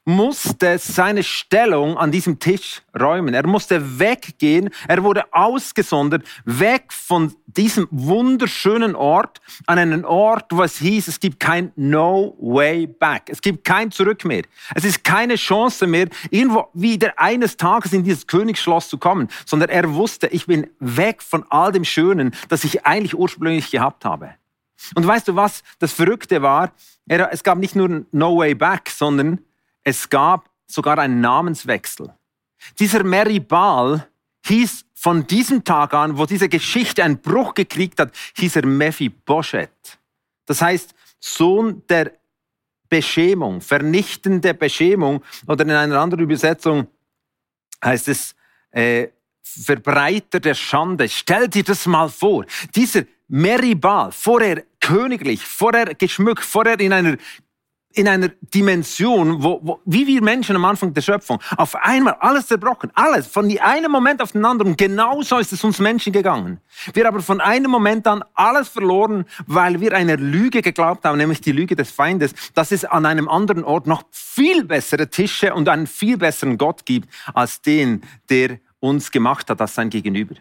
musste 0.04 0.78
seine 0.78 1.22
Stellung 1.22 1.96
an 1.96 2.10
diesem 2.10 2.40
Tisch 2.40 2.82
räumen. 2.98 3.34
Er 3.34 3.46
musste 3.46 3.98
weggehen. 4.00 4.70
Er 4.88 5.04
wurde 5.04 5.32
ausgesondert, 5.32 6.26
weg 6.44 6.92
von 6.92 7.34
diesem 7.46 7.86
wunderschönen 7.90 8.96
Ort 8.96 9.40
an 9.66 9.78
einen 9.78 10.04
Ort, 10.04 10.46
wo 10.50 10.62
es 10.62 10.78
hieß, 10.78 11.06
es 11.06 11.20
gibt 11.20 11.38
kein 11.38 11.72
No 11.76 12.36
Way 12.40 12.88
Back. 12.88 13.24
Es 13.28 13.40
gibt 13.40 13.64
kein 13.64 13.90
Zurück 13.92 14.24
mehr. 14.24 14.42
Es 14.74 14.84
ist 14.84 15.04
keine 15.04 15.36
Chance 15.36 15.86
mehr, 15.86 16.08
irgendwo 16.30 16.68
wieder 16.72 17.12
eines 17.18 17.56
Tages 17.56 17.92
in 17.92 18.02
dieses 18.02 18.26
Königsschloss 18.26 18.88
zu 18.88 18.98
kommen, 18.98 19.28
sondern 19.46 19.68
er 19.68 19.94
wusste, 19.94 20.26
ich 20.28 20.46
bin 20.46 20.68
weg 20.80 21.22
von 21.22 21.44
all 21.48 21.70
dem 21.70 21.84
Schönen, 21.84 22.34
das 22.48 22.64
ich 22.64 22.84
eigentlich 22.86 23.14
ursprünglich 23.14 23.70
gehabt 23.70 24.04
habe. 24.04 24.34
Und 24.96 25.06
weißt 25.06 25.28
du 25.28 25.36
was? 25.36 25.62
Das 25.78 25.92
Verrückte 25.92 26.42
war, 26.42 26.72
es 27.06 27.44
gab 27.44 27.58
nicht 27.58 27.76
nur 27.76 28.04
No 28.10 28.38
Way 28.38 28.56
Back, 28.56 28.90
sondern 28.90 29.38
es 29.84 30.08
gab 30.08 30.48
sogar 30.66 30.98
einen 30.98 31.20
Namenswechsel. 31.20 32.12
Dieser 32.78 33.04
Meribal 33.04 34.08
hieß 34.46 34.84
von 34.94 35.26
diesem 35.26 35.64
Tag 35.64 35.94
an, 35.94 36.16
wo 36.16 36.26
diese 36.26 36.48
Geschichte 36.48 37.02
einen 37.02 37.20
Bruch 37.20 37.54
gekriegt 37.54 37.98
hat, 37.98 38.14
hieß 38.36 38.56
er 38.56 38.66
Mephibosheth. 38.66 39.98
Das 40.46 40.62
heißt, 40.62 40.94
Sohn 41.18 41.82
der 41.88 42.12
Beschämung, 42.88 43.60
vernichtende 43.60 44.54
Beschämung 44.54 45.22
oder 45.46 45.64
in 45.64 45.70
einer 45.70 46.00
anderen 46.00 46.24
Übersetzung 46.24 46.88
heißt 47.82 48.08
es 48.08 48.34
äh, 48.70 49.08
Verbreiter 49.42 50.40
der 50.40 50.54
Schande. 50.54 51.08
Stell 51.08 51.48
dir 51.48 51.64
das 51.64 51.86
mal 51.86 52.08
vor. 52.08 52.44
Dieser 52.74 53.04
Meribal, 53.28 54.12
vorher 54.12 54.64
königlich, 54.80 55.44
vorher 55.44 55.94
geschmückt, 55.94 56.44
vorher 56.44 56.78
in 56.80 56.92
einer 56.92 57.16
in 57.94 58.08
einer 58.08 58.28
Dimension, 58.28 59.42
wo, 59.42 59.60
wo, 59.62 59.80
wie 59.84 60.06
wir 60.06 60.22
Menschen 60.22 60.56
am 60.56 60.64
Anfang 60.64 60.94
der 60.94 61.02
Schöpfung, 61.02 61.40
auf 61.56 61.74
einmal 61.76 62.14
alles 62.20 62.46
zerbrochen, 62.46 62.90
alles, 62.94 63.26
von 63.26 63.50
einem 63.58 63.90
Moment 63.90 64.22
auf 64.22 64.32
den 64.32 64.44
anderen. 64.44 64.76
Genau 64.76 65.22
so 65.22 65.38
ist 65.38 65.52
es 65.52 65.62
uns 65.64 65.78
Menschen 65.78 66.12
gegangen. 66.12 66.60
Wir 66.94 67.06
aber 67.06 67.20
von 67.20 67.40
einem 67.40 67.70
Moment 67.70 68.06
an 68.06 68.24
alles 68.34 68.68
verloren, 68.68 69.24
weil 69.46 69.80
wir 69.80 69.92
einer 69.92 70.16
Lüge 70.16 70.62
geglaubt 70.62 71.04
haben, 71.04 71.18
nämlich 71.18 71.40
die 71.40 71.52
Lüge 71.52 71.76
des 71.76 71.90
Feindes, 71.90 72.34
dass 72.54 72.72
es 72.72 72.84
an 72.84 73.06
einem 73.06 73.28
anderen 73.28 73.64
Ort 73.64 73.86
noch 73.86 74.04
viel 74.10 74.64
bessere 74.64 75.08
Tische 75.08 75.54
und 75.54 75.68
einen 75.68 75.86
viel 75.86 76.16
besseren 76.16 76.58
Gott 76.58 76.84
gibt, 76.86 77.08
als 77.34 77.62
den, 77.62 78.02
der 78.30 78.58
uns 78.80 79.10
gemacht 79.10 79.48
hat, 79.50 79.60
als 79.60 79.74
sein 79.74 79.90
Gegenüber. 79.90 80.34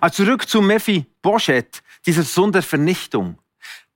Also 0.00 0.24
zurück 0.24 0.48
zu 0.48 0.62
Mephi 0.62 1.06
Boschet, 1.20 1.82
dieser 2.06 2.22
Sohn 2.22 2.52
der 2.52 2.62
Vernichtung. 2.62 3.38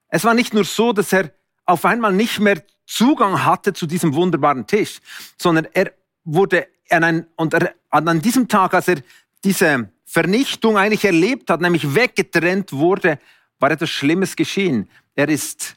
Es 0.08 0.24
war 0.24 0.34
nicht 0.34 0.54
nur 0.54 0.64
so, 0.64 0.92
dass 0.92 1.12
er 1.12 1.30
auf 1.66 1.84
einmal 1.84 2.12
nicht 2.12 2.38
mehr 2.38 2.62
Zugang 2.86 3.44
hatte 3.44 3.72
zu 3.72 3.86
diesem 3.86 4.14
wunderbaren 4.14 4.66
Tisch, 4.66 5.00
sondern 5.36 5.66
er 5.72 5.92
wurde 6.24 6.68
an, 6.90 7.04
ein, 7.04 7.26
und 7.36 7.52
er, 7.54 7.74
an 7.90 8.20
diesem 8.20 8.48
Tag, 8.48 8.74
als 8.74 8.88
er 8.88 9.02
diese 9.44 9.90
Vernichtung 10.04 10.78
eigentlich 10.78 11.04
erlebt 11.04 11.50
hat, 11.50 11.60
nämlich 11.60 11.94
weggetrennt 11.94 12.72
wurde, 12.72 13.18
war 13.58 13.70
etwas 13.70 13.90
Schlimmes 13.90 14.36
geschehen. 14.36 14.88
Er 15.14 15.28
ist, 15.28 15.76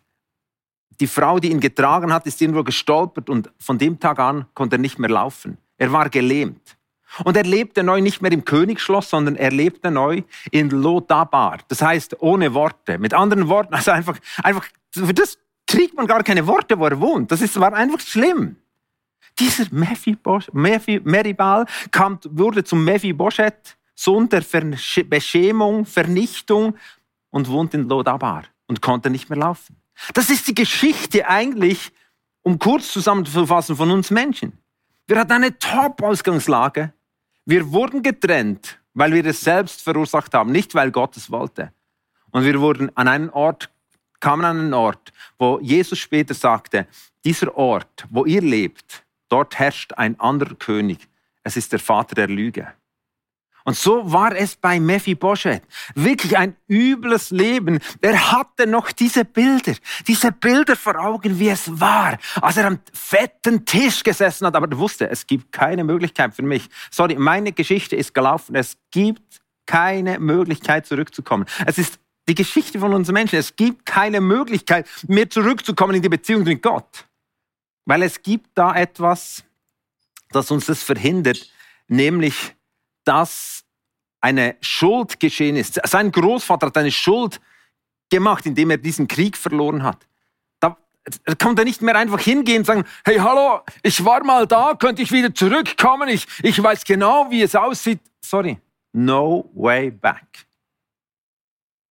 die 0.99 1.07
Frau, 1.07 1.39
die 1.39 1.51
ihn 1.51 1.59
getragen 1.59 2.13
hat, 2.13 2.27
ist 2.27 2.41
irgendwo 2.41 2.63
gestolpert 2.63 3.29
und 3.29 3.49
von 3.59 3.77
dem 3.77 3.99
Tag 3.99 4.19
an 4.19 4.45
konnte 4.53 4.75
er 4.75 4.79
nicht 4.79 4.99
mehr 4.99 5.09
laufen. 5.09 5.57
Er 5.77 5.91
war 5.91 6.09
gelähmt. 6.09 6.77
Und 7.23 7.35
er 7.35 7.43
lebte 7.43 7.81
neu 7.83 8.01
nicht 8.01 8.21
mehr 8.21 8.31
im 8.31 8.45
Königsschloss, 8.45 9.09
sondern 9.09 9.35
er 9.35 9.49
lebte 9.49 9.89
neu 9.89 10.21
in 10.51 10.69
Lodabar. 10.69 11.57
Das 11.67 11.81
heißt, 11.81 12.21
ohne 12.21 12.53
Worte. 12.53 12.99
Mit 12.99 13.15
anderen 13.15 13.47
Worten, 13.47 13.73
also 13.73 13.91
einfach, 13.91 14.19
einfach, 14.43 14.67
für 14.91 15.13
das 15.13 15.39
kriegt 15.69 15.95
man 15.95 16.07
gar 16.07 16.23
keine 16.23 16.45
Worte, 16.47 16.79
wo 16.79 16.85
er 16.85 16.99
wohnt. 16.99 17.31
Das 17.31 17.41
ist, 17.41 17.59
war 17.59 17.73
einfach 17.73 17.99
schlimm. 17.99 18.55
Dieser 19.39 19.67
Meribal 19.71 21.65
wurde 22.31 22.63
zum 22.63 22.83
Mephibosheth, 22.83 23.77
Sohn 23.95 24.27
der 24.29 24.43
Beschämung, 25.05 25.85
Vernichtung 25.85 26.75
und 27.29 27.47
wohnt 27.49 27.73
in 27.75 27.87
Lodabar 27.87 28.45
und 28.67 28.81
konnte 28.81 29.09
nicht 29.09 29.29
mehr 29.29 29.37
laufen. 29.39 29.75
Das 30.13 30.29
ist 30.29 30.47
die 30.47 30.55
Geschichte 30.55 31.27
eigentlich, 31.27 31.91
um 32.41 32.57
kurz 32.57 32.91
zusammenzufassen, 32.91 33.75
von 33.75 33.91
uns 33.91 34.09
Menschen. 34.09 34.57
Wir 35.07 35.19
hatten 35.19 35.33
eine 35.33 35.57
Top-Ausgangslage. 35.59 36.93
Wir 37.45 37.71
wurden 37.71 38.01
getrennt, 38.01 38.79
weil 38.93 39.13
wir 39.13 39.25
es 39.25 39.41
selbst 39.41 39.81
verursacht 39.81 40.33
haben, 40.33 40.51
nicht 40.51 40.73
weil 40.73 40.91
Gott 40.91 41.15
es 41.15 41.29
wollte. 41.29 41.71
Und 42.31 42.43
wir 42.43 42.59
wurden 42.59 42.95
an 42.95 43.07
einen 43.07 43.29
Ort, 43.29 43.69
kamen 44.19 44.45
an 44.45 44.59
einen 44.59 44.73
Ort, 44.73 45.11
wo 45.37 45.59
Jesus 45.61 45.99
später 45.99 46.33
sagte, 46.33 46.87
dieser 47.23 47.55
Ort, 47.55 48.05
wo 48.09 48.25
ihr 48.25 48.41
lebt, 48.41 49.03
dort 49.29 49.57
herrscht 49.59 49.93
ein 49.93 50.19
anderer 50.19 50.55
König. 50.55 51.07
Es 51.43 51.57
ist 51.57 51.71
der 51.71 51.79
Vater 51.79 52.15
der 52.15 52.27
Lüge. 52.27 52.67
Und 53.65 53.75
so 53.75 54.11
war 54.11 54.35
es 54.35 54.55
bei 54.55 54.79
Mephibosheth. 54.79 55.61
Wirklich 55.93 56.37
ein 56.37 56.55
übles 56.67 57.29
Leben. 57.29 57.79
Er 58.01 58.31
hatte 58.31 58.65
noch 58.65 58.91
diese 58.91 59.25
Bilder, 59.25 59.73
diese 60.07 60.31
Bilder 60.31 60.75
vor 60.75 60.95
Augen, 60.95 61.37
wie 61.37 61.49
es 61.49 61.79
war, 61.79 62.17
als 62.41 62.57
er 62.57 62.65
am 62.65 62.79
fetten 62.93 63.65
Tisch 63.65 64.03
gesessen 64.03 64.47
hat. 64.47 64.55
Aber 64.55 64.71
er 64.71 64.77
wusste, 64.77 65.09
es 65.09 65.27
gibt 65.27 65.51
keine 65.51 65.83
Möglichkeit 65.83 66.33
für 66.33 66.41
mich. 66.41 66.67
Sorry, 66.89 67.15
meine 67.15 67.51
Geschichte 67.51 67.95
ist 67.95 68.13
gelaufen. 68.13 68.55
Es 68.55 68.77
gibt 68.91 69.41
keine 69.65 70.19
Möglichkeit 70.19 70.87
zurückzukommen. 70.87 71.45
Es 71.65 71.77
ist 71.77 71.98
die 72.29 72.35
Geschichte 72.35 72.79
von 72.79 72.93
uns 72.93 73.11
Menschen. 73.11 73.39
Es 73.39 73.55
gibt 73.55 73.85
keine 73.85 74.21
Möglichkeit, 74.21 74.87
mehr 75.07 75.29
zurückzukommen 75.29 75.95
in 75.95 76.01
die 76.01 76.09
Beziehung 76.09 76.43
mit 76.43 76.61
Gott. 76.61 77.05
Weil 77.85 78.03
es 78.03 78.21
gibt 78.21 78.51
da 78.53 78.75
etwas, 78.75 79.43
das 80.29 80.51
uns 80.51 80.67
das 80.67 80.83
verhindert, 80.83 81.49
nämlich 81.87 82.55
dass 83.03 83.65
eine 84.21 84.57
Schuld 84.61 85.19
geschehen 85.19 85.55
ist. 85.55 85.79
Sein 85.85 86.11
Großvater 86.11 86.67
hat 86.67 86.77
eine 86.77 86.91
Schuld 86.91 87.41
gemacht, 88.11 88.45
indem 88.45 88.69
er 88.69 88.77
diesen 88.77 89.07
Krieg 89.07 89.35
verloren 89.35 89.81
hat. 89.81 90.05
Da 90.59 90.77
konnte 91.41 91.63
er 91.63 91.65
nicht 91.65 91.81
mehr 91.81 91.95
einfach 91.95 92.19
hingehen 92.19 92.59
und 92.59 92.65
sagen, 92.65 92.85
hey, 93.05 93.17
hallo, 93.17 93.61
ich 93.81 94.03
war 94.05 94.23
mal 94.23 94.45
da, 94.45 94.75
könnte 94.75 95.01
ich 95.01 95.11
wieder 95.11 95.33
zurückkommen, 95.33 96.09
ich, 96.09 96.27
ich 96.43 96.61
weiß 96.61 96.83
genau, 96.83 97.31
wie 97.31 97.41
es 97.41 97.55
aussieht. 97.55 98.01
Sorry, 98.21 98.59
no 98.91 99.49
way 99.55 99.89
back. 99.89 100.48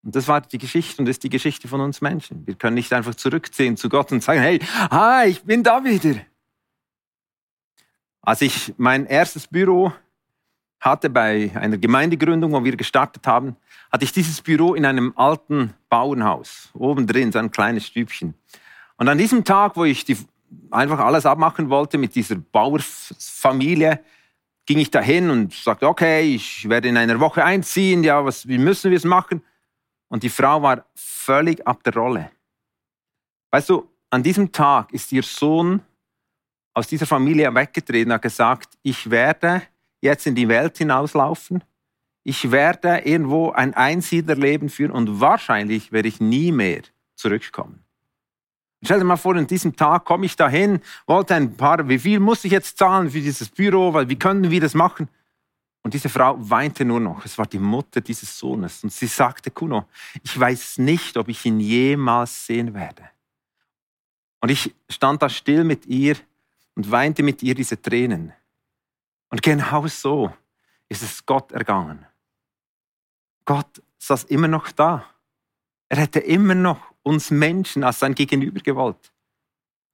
Und 0.02 0.14
das 0.14 0.28
war 0.28 0.40
die 0.40 0.58
Geschichte 0.58 1.02
und 1.02 1.08
ist 1.08 1.22
die 1.24 1.30
Geschichte 1.30 1.68
von 1.68 1.80
uns 1.80 2.00
Menschen. 2.00 2.46
Wir 2.46 2.54
können 2.54 2.74
nicht 2.74 2.92
einfach 2.92 3.14
zurückziehen 3.14 3.76
zu 3.76 3.88
Gott 3.88 4.12
und 4.12 4.22
sagen, 4.22 4.40
hey, 4.40 4.60
ah, 4.90 5.24
ich 5.24 5.42
bin 5.42 5.62
da 5.62 5.82
wieder. 5.84 6.20
Als 8.22 8.42
ich 8.42 8.74
mein 8.76 9.06
erstes 9.06 9.46
Büro 9.46 9.92
hatte 10.80 11.10
bei 11.10 11.50
einer 11.54 11.78
Gemeindegründung, 11.78 12.52
wo 12.52 12.62
wir 12.62 12.76
gestartet 12.76 13.26
haben, 13.26 13.56
hatte 13.90 14.04
ich 14.04 14.12
dieses 14.12 14.40
Büro 14.40 14.74
in 14.74 14.84
einem 14.84 15.12
alten 15.16 15.74
Bauernhaus, 15.88 16.70
oben 16.74 17.06
drin, 17.06 17.32
so 17.32 17.38
ein 17.38 17.50
kleines 17.50 17.86
Stübchen. 17.86 18.34
Und 18.96 19.08
an 19.08 19.18
diesem 19.18 19.44
Tag, 19.44 19.76
wo 19.76 19.84
ich 19.84 20.04
die, 20.04 20.16
einfach 20.70 20.98
alles 21.00 21.26
abmachen 21.26 21.70
wollte 21.70 21.98
mit 21.98 22.14
dieser 22.14 22.36
Bauerfamilie, 22.36 24.00
ging 24.66 24.78
ich 24.78 24.90
dahin 24.90 25.30
und 25.30 25.54
sagte, 25.54 25.88
okay, 25.88 26.34
ich 26.34 26.68
werde 26.68 26.88
in 26.88 26.96
einer 26.96 27.18
Woche 27.20 27.44
einziehen, 27.44 28.04
ja, 28.04 28.24
was, 28.24 28.46
wie 28.46 28.58
müssen 28.58 28.90
wir 28.90 28.98
es 28.98 29.04
machen? 29.04 29.42
Und 30.08 30.22
die 30.22 30.30
Frau 30.30 30.62
war 30.62 30.84
völlig 30.94 31.66
ab 31.66 31.82
der 31.84 31.94
Rolle. 31.94 32.30
Weißt 33.50 33.68
du, 33.68 33.88
an 34.10 34.22
diesem 34.22 34.52
Tag 34.52 34.92
ist 34.92 35.12
ihr 35.12 35.22
Sohn 35.22 35.82
aus 36.74 36.86
dieser 36.86 37.06
Familie 37.06 37.52
weggetreten 37.54 38.12
hat 38.12 38.22
gesagt, 38.22 38.78
ich 38.82 39.10
werde 39.10 39.62
jetzt 40.00 40.26
in 40.26 40.36
die 40.36 40.48
Welt 40.48 40.78
hinauslaufen. 40.78 41.64
Ich 42.22 42.50
werde 42.52 42.98
irgendwo 42.98 43.50
ein 43.50 43.74
Einsiedlerleben 43.74 44.68
führen 44.68 44.92
und 44.92 45.20
wahrscheinlich 45.20 45.92
werde 45.92 46.08
ich 46.08 46.20
nie 46.20 46.52
mehr 46.52 46.82
zurückkommen. 47.16 47.82
Stell 48.84 49.00
dir 49.00 49.04
mal 49.04 49.16
vor, 49.16 49.34
an 49.34 49.46
diesem 49.48 49.74
Tag 49.74 50.04
komme 50.04 50.26
ich 50.26 50.36
dahin, 50.36 50.80
wollte 51.06 51.34
ein 51.34 51.56
paar, 51.56 51.88
wie 51.88 51.98
viel 51.98 52.20
muss 52.20 52.44
ich 52.44 52.52
jetzt 52.52 52.78
zahlen 52.78 53.10
für 53.10 53.20
dieses 53.20 53.48
Büro, 53.48 53.92
weil 53.92 54.08
wie 54.08 54.18
können 54.18 54.48
wir 54.50 54.60
das 54.60 54.74
machen? 54.74 55.08
Und 55.82 55.94
diese 55.94 56.08
Frau 56.08 56.36
weinte 56.38 56.84
nur 56.84 57.00
noch. 57.00 57.24
Es 57.24 57.38
war 57.38 57.46
die 57.46 57.58
Mutter 57.58 58.00
dieses 58.00 58.38
Sohnes. 58.38 58.82
Und 58.82 58.92
sie 58.92 59.06
sagte, 59.06 59.50
Kuno, 59.50 59.86
ich 60.22 60.38
weiß 60.38 60.78
nicht, 60.78 61.16
ob 61.16 61.28
ich 61.28 61.44
ihn 61.46 61.60
jemals 61.60 62.46
sehen 62.46 62.74
werde. 62.74 63.08
Und 64.40 64.50
ich 64.50 64.74
stand 64.88 65.22
da 65.22 65.28
still 65.28 65.64
mit 65.64 65.86
ihr 65.86 66.16
und 66.74 66.90
weinte 66.90 67.22
mit 67.22 67.42
ihr 67.42 67.54
diese 67.54 67.80
Tränen. 67.80 68.32
Und 69.30 69.42
genau 69.42 69.86
so 69.86 70.32
ist 70.88 71.02
es 71.02 71.24
Gott 71.24 71.52
ergangen. 71.52 72.06
Gott 73.44 73.82
saß 73.98 74.24
immer 74.24 74.48
noch 74.48 74.70
da. 74.72 75.04
Er 75.88 75.98
hätte 75.98 76.20
immer 76.20 76.54
noch 76.54 76.92
uns 77.02 77.30
Menschen 77.30 77.82
als 77.82 78.00
sein 78.00 78.14
Gegenüber 78.14 78.60
gewollt. 78.60 79.12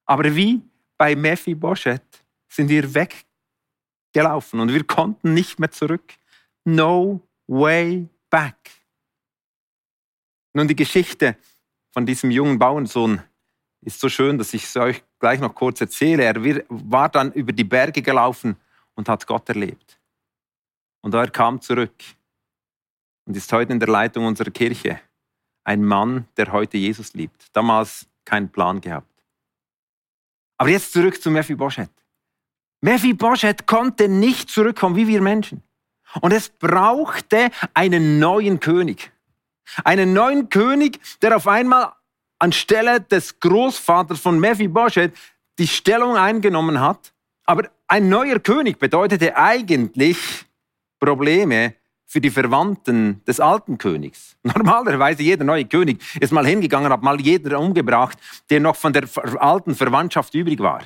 Aber 0.05 0.35
wie 0.35 0.61
bei 0.97 1.15
Mephibosheth 1.15 2.25
sind 2.47 2.69
wir 2.69 2.93
weggelaufen 4.15 4.59
und 4.59 4.73
wir 4.73 4.83
konnten 4.83 5.33
nicht 5.33 5.59
mehr 5.59 5.71
zurück. 5.71 6.13
No 6.63 7.21
way 7.47 8.07
back. 8.29 8.55
Nun, 10.53 10.67
die 10.67 10.75
Geschichte 10.75 11.37
von 11.91 12.05
diesem 12.05 12.31
jungen 12.31 12.57
Bauernsohn 12.57 13.21
ist 13.81 13.99
so 13.99 14.09
schön, 14.09 14.37
dass 14.37 14.53
ich 14.53 14.63
es 14.63 14.75
euch 14.77 15.03
gleich 15.19 15.39
noch 15.39 15.53
kurz 15.53 15.81
erzähle. 15.81 16.23
Er 16.23 16.35
war 16.69 17.09
dann 17.09 17.31
über 17.33 17.51
die 17.51 17.63
Berge 17.63 18.01
gelaufen 18.01 18.55
und 18.95 19.09
hat 19.09 19.27
Gott 19.27 19.49
erlebt. 19.49 19.99
Und 21.01 21.13
er 21.13 21.29
kam 21.29 21.61
zurück 21.61 22.03
und 23.25 23.35
ist 23.35 23.51
heute 23.51 23.73
in 23.73 23.79
der 23.79 23.89
Leitung 23.89 24.25
unserer 24.25 24.49
Kirche. 24.49 24.99
Ein 25.65 25.83
Mann, 25.83 26.27
der 26.37 26.51
heute 26.51 26.77
Jesus 26.77 27.13
liebt. 27.13 27.47
Damals 27.53 28.07
keinen 28.23 28.49
Plan 28.49 28.79
gehabt. 28.79 29.11
Aber 30.57 30.69
jetzt 30.69 30.93
zurück 30.93 31.21
zu 31.21 31.29
Mephibosheth. 31.29 32.04
Mephibosheth 32.85 33.65
konnte 33.65 34.07
nicht 34.07 34.51
zurückkommen 34.51 34.95
wie 34.95 35.07
wir 35.07 35.19
Menschen. 35.19 35.63
Und 36.21 36.31
es 36.31 36.49
brauchte 36.49 37.49
einen 37.73 38.19
neuen 38.19 38.59
König. 38.59 39.11
Einen 39.83 40.13
neuen 40.13 40.49
König, 40.49 40.99
der 41.23 41.35
auf 41.35 41.47
einmal 41.47 41.93
anstelle 42.37 43.01
des 43.01 43.39
Großvaters 43.39 44.19
von 44.19 44.39
Mephibosheth 44.39 45.17
die 45.57 45.67
Stellung 45.67 46.15
eingenommen 46.15 46.79
hat. 46.79 47.11
Aber 47.45 47.69
ein 47.87 48.07
neuer 48.07 48.37
König 48.37 48.77
bedeutete 48.77 49.35
eigentlich 49.35 50.45
Probleme 50.99 51.73
für 52.05 52.21
die 52.21 52.29
Verwandten 52.29 53.23
des 53.25 53.39
alten 53.39 53.79
Königs. 53.79 54.37
Normalerweise 54.43 55.23
jeder 55.23 55.43
neue 55.43 55.65
König 55.65 56.03
ist 56.19 56.31
mal 56.31 56.45
hingegangen, 56.45 56.91
hat 56.91 57.01
mal 57.01 57.19
jeden 57.19 57.55
umgebracht, 57.55 58.19
der 58.51 58.59
noch 58.59 58.75
von 58.75 58.93
der 58.93 59.07
alten 59.39 59.73
Verwandtschaft 59.73 60.35
übrig 60.35 60.59
war. 60.59 60.83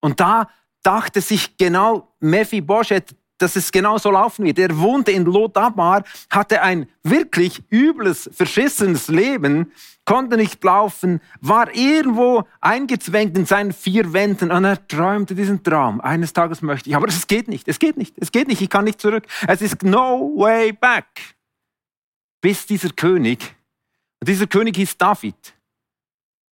Und 0.00 0.20
da 0.20 0.48
dachte 0.84 1.20
sich 1.20 1.56
genau 1.56 2.14
Mephibosheth, 2.20 3.16
dass 3.38 3.56
es 3.56 3.72
genau 3.72 3.98
so 3.98 4.10
laufen 4.10 4.44
wird. 4.44 4.58
Er 4.58 4.78
wohnte 4.78 5.10
in 5.10 5.24
Lodabar, 5.24 6.04
hatte 6.30 6.62
ein 6.62 6.88
wirklich 7.02 7.62
übles, 7.70 8.30
verschissenes 8.32 9.08
Leben, 9.08 9.72
konnte 10.04 10.36
nicht 10.36 10.62
laufen, 10.62 11.20
war 11.40 11.74
irgendwo 11.74 12.44
eingezwängt 12.60 13.36
in 13.36 13.46
seinen 13.46 13.72
vier 13.72 14.12
Wänden 14.12 14.50
und 14.50 14.64
er 14.64 14.86
träumte 14.86 15.34
diesen 15.34 15.62
Traum. 15.62 16.00
Eines 16.00 16.32
Tages 16.32 16.62
möchte 16.62 16.90
ich, 16.90 16.96
aber 16.96 17.08
es 17.08 17.26
geht 17.26 17.48
nicht, 17.48 17.66
es 17.68 17.78
geht 17.78 17.96
nicht, 17.96 18.14
es 18.18 18.30
geht 18.30 18.48
nicht, 18.48 18.60
ich 18.60 18.70
kann 18.70 18.84
nicht 18.84 19.00
zurück. 19.00 19.26
Es 19.48 19.62
ist 19.62 19.82
no 19.82 20.32
way 20.36 20.72
back. 20.72 21.06
Bis 22.40 22.66
dieser 22.66 22.90
König, 22.90 23.54
und 24.20 24.28
dieser 24.28 24.46
König 24.46 24.76
hieß 24.76 24.96
David, 24.98 25.54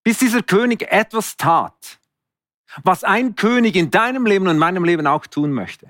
bis 0.03 0.17
dieser 0.17 0.41
König 0.41 0.81
etwas 0.89 1.35
tat, 1.37 1.99
was 2.83 3.03
ein 3.03 3.35
König 3.35 3.75
in 3.75 3.91
deinem 3.91 4.25
Leben 4.25 4.47
und 4.47 4.57
meinem 4.57 4.83
Leben 4.83 5.07
auch 5.07 5.27
tun 5.27 5.51
möchte. 5.51 5.89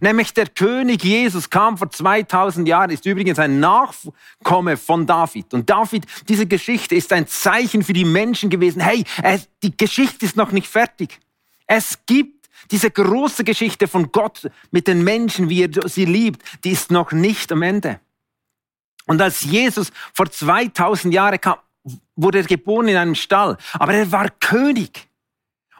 Nämlich 0.00 0.34
der 0.34 0.46
König 0.46 1.02
Jesus 1.02 1.50
kam 1.50 1.78
vor 1.78 1.90
2000 1.90 2.68
Jahren, 2.68 2.90
ist 2.90 3.06
übrigens 3.06 3.38
ein 3.38 3.58
Nachkomme 3.58 4.76
von 4.76 5.06
David. 5.06 5.54
Und 5.54 5.68
David, 5.68 6.06
diese 6.28 6.46
Geschichte 6.46 6.94
ist 6.94 7.12
ein 7.12 7.26
Zeichen 7.26 7.82
für 7.82 7.94
die 7.94 8.04
Menschen 8.04 8.50
gewesen. 8.50 8.80
Hey, 8.80 9.04
es, 9.22 9.48
die 9.62 9.76
Geschichte 9.76 10.24
ist 10.26 10.36
noch 10.36 10.52
nicht 10.52 10.68
fertig. 10.68 11.18
Es 11.66 11.98
gibt 12.06 12.48
diese 12.70 12.90
große 12.90 13.44
Geschichte 13.44 13.88
von 13.88 14.12
Gott 14.12 14.50
mit 14.70 14.86
den 14.86 15.02
Menschen, 15.02 15.48
wie 15.48 15.62
er 15.62 15.88
sie 15.88 16.04
liebt, 16.04 16.42
die 16.64 16.70
ist 16.70 16.90
noch 16.90 17.12
nicht 17.12 17.50
am 17.50 17.62
Ende. 17.62 18.00
Und 19.06 19.22
als 19.22 19.42
Jesus 19.42 19.90
vor 20.12 20.30
2000 20.30 21.14
Jahren 21.14 21.40
kam, 21.40 21.56
wurde 22.14 22.38
er 22.38 22.44
geboren 22.44 22.88
in 22.88 22.96
einem 22.96 23.14
Stall. 23.14 23.56
Aber 23.72 23.94
er 23.94 24.12
war 24.12 24.28
König. 24.28 25.07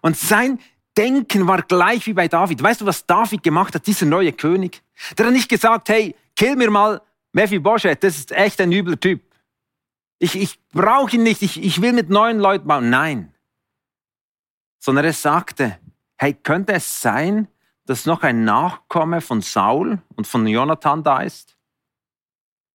Und 0.03 0.17
sein 0.17 0.59
Denken 0.97 1.47
war 1.47 1.63
gleich 1.63 2.07
wie 2.07 2.13
bei 2.13 2.27
David. 2.27 2.63
Weißt 2.63 2.81
du, 2.81 2.87
was 2.87 3.07
David 3.07 3.43
gemacht 3.43 3.75
hat, 3.75 3.87
dieser 3.87 4.07
neue 4.07 4.33
König? 4.33 4.83
Der 5.17 5.27
hat 5.27 5.33
nicht 5.33 5.49
gesagt, 5.49 5.89
hey, 5.91 6.17
kill 6.35 6.57
mir 6.57 6.71
mal 6.71 7.01
Mephibosheth, 7.33 8.03
das 8.03 8.19
ist 8.19 8.33
echt 8.33 8.61
ein 8.61 8.73
übler 8.73 8.99
Typ. 8.99 9.23
Ich, 10.19 10.35
ich 10.35 10.59
brauche 10.71 11.15
ihn 11.15 11.23
nicht, 11.23 11.43
ich, 11.43 11.63
ich 11.63 11.81
will 11.81 11.93
mit 11.93 12.11
neuen 12.11 12.41
Leuten 12.41 12.67
bauen. 12.67 12.91
Nein. 12.91 13.33
Sondern 14.81 15.05
er 15.05 15.13
sagte, 15.13 15.79
hey, 16.17 16.35
könnte 16.35 16.73
es 16.73 17.01
sein, 17.01 17.47
dass 17.85 18.07
noch 18.07 18.23
ein 18.23 18.45
Nachkomme 18.45 19.21
von 19.21 19.41
Saul 19.41 20.03
und 20.17 20.27
von 20.27 20.47
Jonathan 20.47 21.05
da 21.05 21.21
ist? 21.21 21.57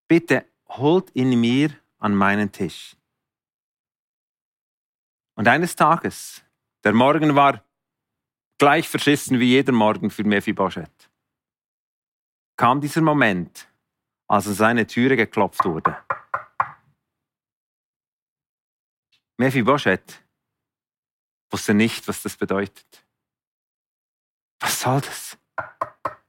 Bitte 0.08 0.46
holt 0.70 1.14
ihn 1.14 1.40
mir 1.40 1.72
an 2.00 2.16
meinen 2.16 2.52
Tisch. 2.52 2.96
Und 5.36 5.48
eines 5.48 5.76
Tages, 5.76 6.43
der 6.84 6.94
Morgen 6.94 7.36
war 7.36 7.64
gleich 8.58 8.88
verschissen 8.88 9.40
wie 9.40 9.50
jeder 9.50 9.72
Morgen 9.74 10.10
für 10.10 10.24
Mephibosheth. 10.24 11.10
Kam 12.58 12.82
dieser 12.82 13.02
Moment, 13.02 13.68
als 14.28 14.48
an 14.48 14.54
seine 14.54 14.88
Türe 14.88 15.16
geklopft 15.16 15.66
wurde. 15.66 15.98
Mephibosheth 19.38 20.24
wusste 21.52 21.74
nicht, 21.74 22.08
was 22.08 22.22
das 22.22 22.38
bedeutet. 22.38 23.06
Was 24.60 24.82
soll 24.82 25.02
das? 25.02 25.38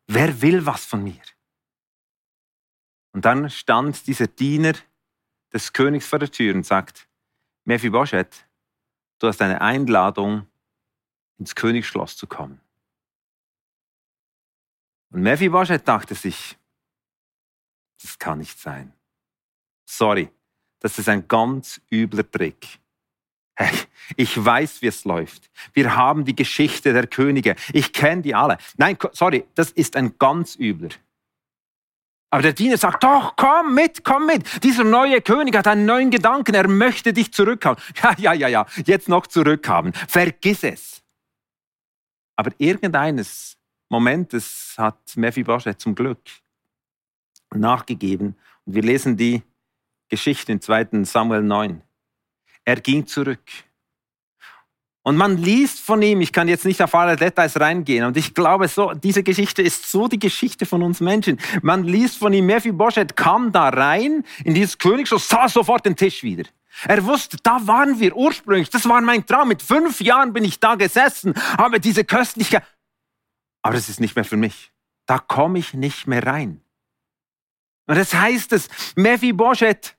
Wer 0.07 0.41
will 0.43 0.67
was 0.67 0.85
von 0.85 1.03
mir? 1.03 1.23
Und 3.13 3.25
dann 3.25 3.49
stand 3.49 4.07
dieser 4.07 4.27
Diener 4.27 4.75
des 5.53 5.73
Königs 5.73 6.07
vor 6.07 6.19
der 6.19 6.31
Tür 6.31 6.55
und 6.55 6.67
sagt, 6.67 7.09
Mephibosheth, 7.65 8.47
du 9.25 9.29
hast 9.29 9.41
eine 9.43 9.61
Einladung 9.61 10.47
ins 11.39 11.55
Königsschloss 11.55 12.17
zu 12.17 12.27
kommen. 12.27 12.61
Und 15.11 15.23
Mephibosheth 15.23 15.89
dachte 15.89 16.15
sich, 16.15 16.57
das 18.03 18.19
kann 18.19 18.39
nicht 18.39 18.59
sein. 18.59 18.93
Sorry, 19.87 20.29
das 20.81 20.99
ist 20.99 21.09
ein 21.09 21.27
ganz 21.27 21.81
übler 21.91 22.31
Trick. 22.31 22.79
Ich 24.17 24.45
weiß, 24.45 24.83
wie 24.83 24.89
es 24.89 25.05
läuft. 25.05 25.51
Wir 25.73 25.97
haben 25.97 26.25
die 26.27 26.37
Geschichte 26.37 26.93
der 26.93 27.07
Könige. 27.07 27.57
Ich 27.73 27.93
kenne 27.93 28.21
die 28.21 28.35
alle. 28.35 28.59
Nein, 28.77 28.99
sorry, 29.13 29.47
das 29.55 29.71
ist 29.71 29.97
ein 29.97 30.19
ganz 30.19 30.57
übler. 30.57 30.91
Aber 32.35 32.43
der 32.43 32.53
Diener 32.53 32.77
sagt, 32.77 33.05
doch, 33.05 33.37
komm 33.37 33.77
mit, 33.77 34.03
komm 34.03 34.27
mit. 34.27 34.65
Dieser 34.65 34.83
neue 34.83 35.21
König 35.21 35.55
hat 35.55 35.69
einen 35.69 35.85
neuen 35.85 36.11
Gedanken. 36.11 36.53
Er 36.57 36.67
möchte 36.67 37.13
dich 37.13 37.33
zurückhaben. 37.33 37.81
Ja, 38.03 38.13
ja, 38.19 38.33
ja, 38.33 38.49
ja, 38.49 38.67
jetzt 38.87 39.09
noch 39.09 39.29
zurückhaben. 39.29 39.93
Vergiss 39.93 40.65
es. 40.65 41.01
Aber 42.35 42.51
irgendeines 42.59 43.57
Momentes 43.89 44.75
hat 44.77 44.99
Mephibosheth 45.15 45.81
zum 45.81 45.95
Glück 45.95 46.19
nachgegeben. 47.55 48.35
Und 48.65 48.75
wir 48.75 48.83
lesen 48.83 49.17
die 49.17 49.41
Geschichte 50.09 50.51
in 50.51 50.61
2. 50.61 51.05
Samuel 51.05 51.43
9. 51.43 51.83
Er 52.65 52.81
ging 52.81 53.07
zurück. 53.07 53.49
Und 55.07 55.17
man 55.17 55.37
liest 55.37 55.81
von 55.81 56.01
ihm, 56.01 56.23
ich 56.23 56.33
kann 56.33 56.49
jetzt 56.49 56.65
nicht 56.65 56.81
auf 56.81 56.95
alle 56.95 57.15
Details 57.17 57.61
reingehen, 57.61 58.07
und 58.07 58.17
ich 58.17 58.33
glaube, 58.33 58.69
so, 58.69 58.95
diese 58.95 59.23
Geschichte 59.23 59.61
ist 59.61 59.91
so 59.91 60.09
die 60.09 60.19
Geschichte 60.19 60.65
von 60.65 60.83
uns 60.83 61.01
Menschen. 61.01 61.39
Man 61.61 61.85
liest 61.85 62.17
von 62.17 62.33
ihm, 62.33 62.47
Mephibosheth 62.47 63.15
kam 63.15 63.53
da 63.53 63.69
rein 63.69 64.25
in 64.45 64.55
dieses 64.55 64.79
Königshaus, 64.79 65.29
sah 65.29 65.47
sofort 65.47 65.85
den 65.85 65.95
Tisch 65.95 66.23
wieder. 66.23 66.45
Er 66.89 67.05
wusste, 67.05 67.37
da 67.43 67.67
waren 67.67 68.01
wir 68.01 68.17
ursprünglich. 68.17 68.71
Das 68.71 68.89
war 68.89 69.01
mein 69.03 69.27
Traum. 69.27 69.49
Mit 69.49 69.63
fünf 69.63 70.01
Jahren 70.01 70.33
bin 70.33 70.43
ich 70.43 70.59
da 70.59 70.75
gesessen, 70.75 71.35
habe 71.57 71.81
diese 71.81 72.05
Köstlichkeit. 72.05 72.65
Aber 73.63 73.75
das 73.75 73.91
ist 73.91 74.01
nicht 74.01 74.17
mehr 74.17 74.25
für 74.25 74.39
mich. 74.39 74.73
Da 75.07 75.19
komme 75.19 75.59
ich 75.59 75.75
nicht 75.75 76.07
mehr 76.07 76.27
rein. 76.27 76.63
Und 77.87 77.97
das 77.97 78.15
heißt 78.15 78.53
es, 78.55 78.69
Mephibosheth 78.97 79.97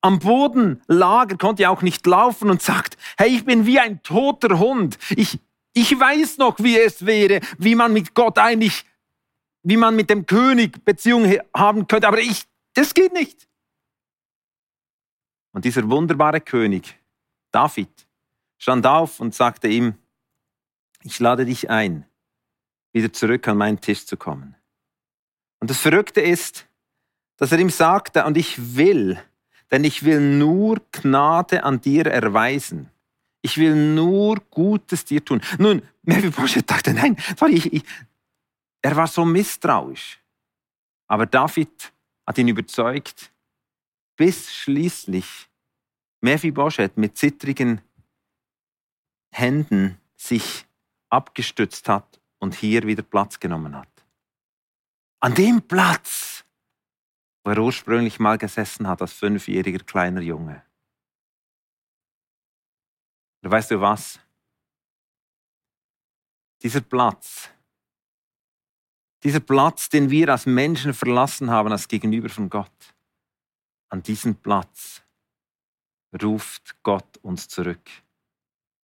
am 0.00 0.18
Boden 0.18 0.82
lag, 0.86 1.30
er 1.30 1.38
konnte 1.38 1.68
auch 1.68 1.82
nicht 1.82 2.06
laufen 2.06 2.50
und 2.50 2.62
sagt, 2.62 2.96
hey, 3.16 3.28
ich 3.28 3.44
bin 3.44 3.66
wie 3.66 3.80
ein 3.80 4.02
toter 4.02 4.58
Hund. 4.58 4.98
Ich, 5.10 5.38
ich 5.72 5.98
weiß 5.98 6.38
noch, 6.38 6.58
wie 6.60 6.78
es 6.78 7.04
wäre, 7.04 7.40
wie 7.58 7.74
man 7.74 7.92
mit 7.92 8.14
Gott 8.14 8.38
eigentlich, 8.38 8.84
wie 9.62 9.76
man 9.76 9.96
mit 9.96 10.10
dem 10.10 10.26
König 10.26 10.84
Beziehung 10.84 11.38
haben 11.54 11.86
könnte, 11.86 12.08
aber 12.08 12.20
ich, 12.20 12.44
das 12.74 12.94
geht 12.94 13.12
nicht. 13.12 13.48
Und 15.52 15.64
dieser 15.64 15.88
wunderbare 15.88 16.40
König, 16.40 16.98
David, 17.50 17.90
stand 18.58 18.86
auf 18.86 19.20
und 19.20 19.34
sagte 19.34 19.68
ihm, 19.68 19.94
ich 21.02 21.18
lade 21.18 21.44
dich 21.44 21.70
ein, 21.70 22.06
wieder 22.92 23.12
zurück 23.12 23.46
an 23.48 23.56
meinen 23.56 23.80
Tisch 23.80 24.06
zu 24.06 24.16
kommen. 24.16 24.56
Und 25.60 25.70
das 25.70 25.78
Verrückte 25.78 26.20
ist, 26.20 26.68
dass 27.36 27.52
er 27.52 27.58
ihm 27.58 27.70
sagte, 27.70 28.24
und 28.24 28.36
ich 28.36 28.76
will, 28.76 29.20
denn 29.70 29.84
ich 29.84 30.04
will 30.04 30.20
nur 30.20 30.80
Gnade 30.92 31.64
an 31.64 31.80
dir 31.80 32.06
erweisen. 32.06 32.90
Ich 33.42 33.56
will 33.58 33.74
nur 33.74 34.40
Gutes 34.50 35.04
dir 35.04 35.24
tun. 35.24 35.40
Nun, 35.58 35.82
Mephibosheth 36.02 36.70
dachte, 36.70 36.94
nein, 36.94 37.16
sorry, 37.36 37.54
ich, 37.54 37.72
ich, 37.72 37.82
er 38.82 38.96
war 38.96 39.06
so 39.06 39.24
misstrauisch. 39.24 40.20
Aber 41.06 41.26
David 41.26 41.92
hat 42.26 42.38
ihn 42.38 42.48
überzeugt, 42.48 43.32
bis 44.16 44.52
schließlich 44.52 45.48
Mephibosheth 46.20 46.96
mit 46.96 47.16
zittrigen 47.16 47.80
Händen 49.30 49.98
sich 50.16 50.66
abgestützt 51.10 51.88
hat 51.88 52.20
und 52.38 52.54
hier 52.54 52.82
wieder 52.86 53.02
Platz 53.02 53.38
genommen 53.40 53.76
hat. 53.76 53.88
An 55.20 55.34
dem 55.34 55.62
Platz, 55.62 56.44
wo 57.48 57.52
er 57.52 57.60
ursprünglich 57.60 58.18
mal 58.18 58.36
gesessen 58.36 58.86
hat 58.86 59.00
als 59.00 59.14
fünfjähriger 59.14 59.78
kleiner 59.78 60.20
Junge. 60.20 60.62
Und 63.40 63.50
weißt 63.50 63.70
du 63.70 63.80
was? 63.80 64.20
Dieser 66.60 66.82
Platz, 66.82 67.48
dieser 69.22 69.40
Platz, 69.40 69.88
den 69.88 70.10
wir 70.10 70.28
als 70.28 70.44
Menschen 70.44 70.92
verlassen 70.92 71.50
haben, 71.50 71.72
als 71.72 71.88
Gegenüber 71.88 72.28
von 72.28 72.50
Gott, 72.50 72.94
an 73.88 74.02
diesen 74.02 74.34
Platz 74.34 75.02
ruft 76.22 76.76
Gott 76.82 77.16
uns 77.22 77.48
zurück. 77.48 77.88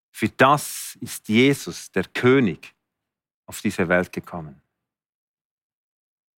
Für 0.09 0.29
das 0.29 0.97
ist 1.01 1.27
Jesus, 1.27 1.91
der 1.91 2.05
König, 2.05 2.73
auf 3.45 3.59
diese 3.59 3.89
Welt 3.89 4.13
gekommen. 4.13 4.61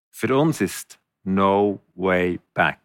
Für 0.10 0.36
uns 0.36 0.60
ist 0.60 1.00
no 1.26 1.82
way 1.96 2.40
back. 2.54 2.80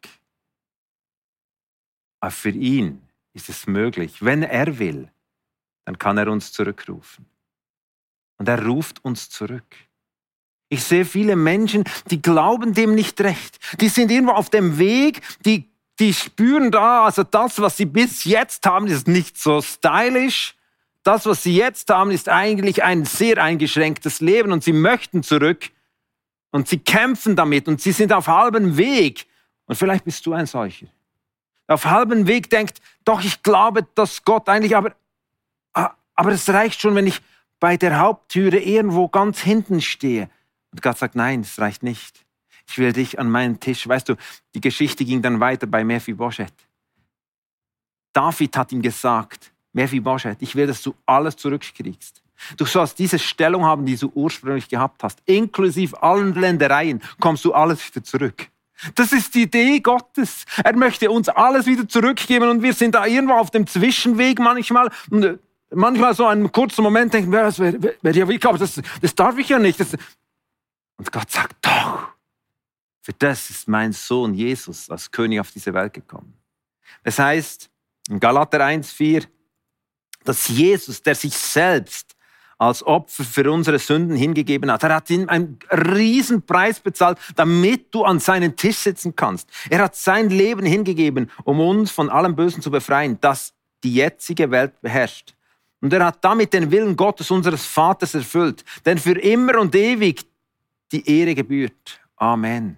Aber 2.21 2.31
für 2.31 2.51
ihn 2.51 3.03
ist 3.33 3.49
es 3.49 3.67
möglich, 3.67 4.23
wenn 4.23 4.43
er 4.43 4.79
will, 4.79 5.11
dann 5.85 5.99
kann 5.99 6.19
er 6.19 6.29
uns 6.29 6.53
zurückrufen. 6.53 7.27
Und 8.39 8.49
er 8.49 8.65
ruft 8.65 9.05
uns 9.05 9.31
zurück. 9.31 9.77
Ich 10.69 10.85
sehe 10.85 11.05
viele 11.05 11.37
Menschen, 11.37 11.85
die 12.11 12.23
glauben 12.23 12.75
dem 12.75 12.95
nicht 12.95 13.21
recht. 13.21 13.59
Die 13.81 13.89
sind 13.89 14.11
irgendwo 14.11 14.33
auf 14.33 14.51
dem 14.51 14.79
Weg, 14.79 15.21
die 15.45 15.71
die 16.01 16.15
spüren 16.15 16.71
da, 16.71 17.05
also 17.05 17.23
das, 17.23 17.61
was 17.61 17.77
sie 17.77 17.85
bis 17.85 18.25
jetzt 18.25 18.65
haben, 18.65 18.87
ist 18.87 19.07
nicht 19.07 19.37
so 19.37 19.61
stylisch. 19.61 20.57
Das, 21.03 21.27
was 21.27 21.43
sie 21.43 21.55
jetzt 21.55 21.91
haben, 21.91 22.11
ist 22.11 22.29
eigentlich 22.29 22.83
ein 22.83 23.05
sehr 23.05 23.43
eingeschränktes 23.43 24.21
Leben 24.21 24.51
und 24.51 24.65
sie 24.65 24.73
möchten 24.73 25.23
zurück 25.23 25.71
und 26.51 26.69
sie 26.69 26.79
kämpfen 26.79 27.37
damit 27.37 27.69
und 27.69 27.81
sie 27.81 27.93
sind 27.93 28.13
auf 28.13 28.27
halbem 28.27 28.77
Weg. 28.77 29.27
Und 29.67 29.77
vielleicht 29.77 30.05
bist 30.05 30.25
du 30.27 30.33
ein 30.33 30.47
solcher. 30.47 30.87
Auf 31.67 31.85
halbem 31.85 32.27
Weg 32.27 32.51
denkt, 32.51 32.81
doch, 33.05 33.23
ich 33.23 33.43
glaube, 33.43 33.87
dass 33.95 34.25
Gott 34.25 34.49
eigentlich, 34.49 34.77
aber, 34.77 34.95
ah, 35.75 35.93
aber 36.15 36.33
es 36.33 36.49
reicht 36.49 36.81
schon, 36.81 36.95
wenn 36.95 37.07
ich 37.07 37.21
bei 37.61 37.77
der 37.77 37.99
Haupttüre 37.99 38.59
irgendwo 38.59 39.09
ganz 39.09 39.41
hinten 39.41 39.81
stehe. 39.81 40.29
Und 40.73 40.83
Gott 40.83 40.99
sagt, 40.99 41.15
nein, 41.15 41.41
es 41.41 41.59
reicht 41.61 41.83
nicht 41.83 42.25
ich 42.71 42.79
will 42.79 42.93
dich 42.93 43.19
an 43.19 43.31
meinen 43.31 43.59
Tisch. 43.59 43.87
Weißt 43.87 44.09
du, 44.09 44.17
die 44.55 44.61
Geschichte 44.61 45.05
ging 45.05 45.23
dann 45.23 45.41
weiter 45.41 45.67
bei 45.67 45.85
Mephibosheth. 45.85 46.55
David 48.13 48.57
hat 48.57 48.73
ihm 48.73 48.83
gesagt, 48.83 49.53
Mephibosheth, 49.73 50.41
ich 50.41 50.55
will, 50.55 50.67
dass 50.67 50.83
du 50.83 50.95
alles 51.07 51.37
zurückkriegst. 51.37 52.20
Du 52.57 52.65
sollst 52.65 52.99
diese 52.99 53.19
Stellung 53.19 53.65
haben, 53.65 53.87
die 53.87 53.97
du 53.97 54.11
ursprünglich 54.15 54.69
gehabt 54.69 55.03
hast. 55.03 55.21
Inklusive 55.27 56.03
allen 56.03 56.35
Ländereien 56.35 57.03
kommst 57.21 57.45
du 57.45 57.53
alles 57.53 57.87
wieder 57.87 58.05
zurück. 58.05 58.49
Das 58.95 59.13
ist 59.13 59.35
die 59.35 59.43
Idee 59.43 59.81
Gottes. 59.81 60.45
Er 60.65 60.75
möchte 60.75 61.11
uns 61.11 61.29
alles 61.29 61.67
wieder 61.67 61.87
zurückgeben 61.87 62.49
und 62.49 62.63
wir 62.63 62.73
sind 62.73 62.95
da 62.95 63.07
irgendwo 63.07 63.35
auf 63.35 63.51
dem 63.51 63.67
Zwischenweg 63.67 64.39
manchmal. 64.39 64.91
Und 65.11 65.23
äh, 65.23 65.39
manchmal 65.71 66.15
so 66.15 66.27
einen 66.27 66.51
kurzen 66.51 66.83
Moment 66.83 67.13
denken, 67.13 67.31
das 67.31 67.59
wäre 67.59 67.81
wär 67.83 68.13
ja 68.15 68.27
wirklich, 68.27 68.47
aber 68.47 68.59
das, 68.59 68.81
das 69.01 69.15
darf 69.15 69.37
ich 69.39 69.49
ja 69.49 69.59
nicht. 69.59 69.79
Das, 69.81 69.95
und 70.97 71.13
Gott 71.13 71.31
sagt, 71.31 71.57
doch, 71.61 72.09
für 73.03 73.13
das 73.13 73.51
ist 73.51 73.69
mein 73.69 73.93
Sohn 73.93 74.35
Jesus 74.35 74.91
als 74.91 75.11
König 75.11 75.41
auf 75.41 75.51
diese 75.51 75.73
Welt 75.75 75.93
gekommen. 75.93 76.35
Das 77.03 77.19
heißt, 77.19 77.71
in 78.09 78.21
Galater 78.21 78.61
1,4, 78.61 79.27
dass 80.25 80.49
Jesus, 80.49 81.03
der 81.03 81.15
sich 81.15 81.35
selbst 81.35 82.17
als 82.61 82.87
Opfer 82.87 83.25
für 83.25 83.51
unsere 83.51 83.79
Sünden 83.79 84.15
hingegeben 84.15 84.71
hat. 84.71 84.83
Er 84.83 84.97
hat 84.97 85.09
ihm 85.09 85.29
einen 85.31 85.59
riesen 85.73 86.43
Preis 86.43 86.79
bezahlt, 86.79 87.19
damit 87.35 87.95
du 87.95 88.05
an 88.05 88.21
seinen 88.21 88.55
Tisch 88.55 88.77
sitzen 88.77 89.17
kannst. 89.17 89.49
Er 89.71 89.83
hat 89.83 89.97
sein 89.97 90.29
Leben 90.29 90.67
hingegeben, 90.67 91.31
um 91.45 91.59
uns 91.59 91.91
von 91.91 92.11
allem 92.11 92.37
Bösen 92.37 92.61
zu 92.61 92.71
befreien, 92.71 93.17
das 93.23 93.55
die 93.83 93.95
jetzige 93.95 94.51
Welt 94.51 94.79
beherrscht. 94.83 95.35
Und 95.81 95.91
er 95.95 96.05
hat 96.05 96.23
damit 96.23 96.53
den 96.53 96.71
Willen 96.71 96.95
Gottes, 96.97 97.31
unseres 97.31 97.65
Vaters, 97.65 98.15
erfüllt, 98.15 98.63
denn 98.85 98.99
für 98.99 99.19
immer 99.19 99.59
und 99.59 99.75
ewig 99.75 100.27
die 100.93 101.09
Ehre 101.09 101.35
gebührt. 101.35 102.01
Amen. 102.17 102.77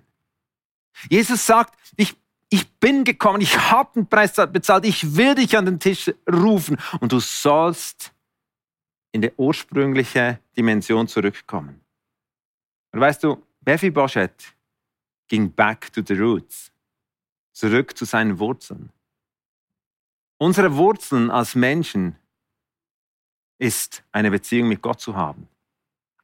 Jesus 1.11 1.45
sagt, 1.45 1.75
ich 1.97 2.15
ich 2.51 2.71
bin 2.73 3.03
gekommen, 3.03 3.41
ich 3.41 3.59
habe 3.71 3.91
den 3.97 4.07
Preis 4.07 4.35
bezahlt, 4.53 4.85
ich 4.85 5.17
will 5.17 5.35
dich 5.35 5.57
an 5.57 5.65
den 5.65 5.81
Tisch 5.81 6.13
rufen 6.31 6.77
und 7.01 7.11
du 7.11 7.19
sollst 7.19 8.13
in 9.13 9.23
die 9.23 9.33
ursprüngliche 9.37 10.41
Dimension 10.57 11.07
zurückkommen. 11.07 11.81
Und 12.93 13.01
weißt 13.01 13.23
du, 13.25 13.43
Mephibosheth 13.65 14.55
ging 15.29 15.51
back 15.51 15.93
to 15.93 16.03
the 16.05 16.15
roots, 16.15 16.73
zurück 17.53 17.97
zu 17.97 18.05
seinen 18.05 18.39
Wurzeln. 18.39 18.91
Unsere 20.39 20.75
Wurzeln 20.77 21.31
als 21.31 21.55
Menschen 21.55 22.17
ist 23.59 24.03
eine 24.11 24.31
Beziehung 24.31 24.69
mit 24.69 24.83
Gott 24.83 25.01
zu 25.01 25.15
haben. 25.15 25.49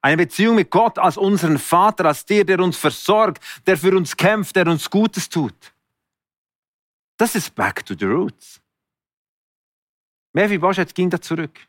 Eine 0.00 0.16
Beziehung 0.16 0.56
mit 0.56 0.70
Gott 0.70 0.98
als 0.98 1.16
unseren 1.16 1.58
Vater, 1.58 2.06
als 2.06 2.24
der, 2.24 2.44
der 2.44 2.58
uns 2.60 2.76
versorgt, 2.76 3.42
der 3.66 3.76
für 3.76 3.96
uns 3.96 4.16
kämpft, 4.16 4.56
der 4.56 4.66
uns 4.66 4.90
Gutes 4.90 5.28
tut. 5.28 5.74
Das 7.16 7.34
ist 7.34 7.54
back 7.54 7.84
to 7.84 7.94
the 7.98 8.06
roots. 8.06 8.60
Mephibosheth 10.32 10.94
ging 10.94 11.10
da 11.10 11.20
zurück. 11.20 11.67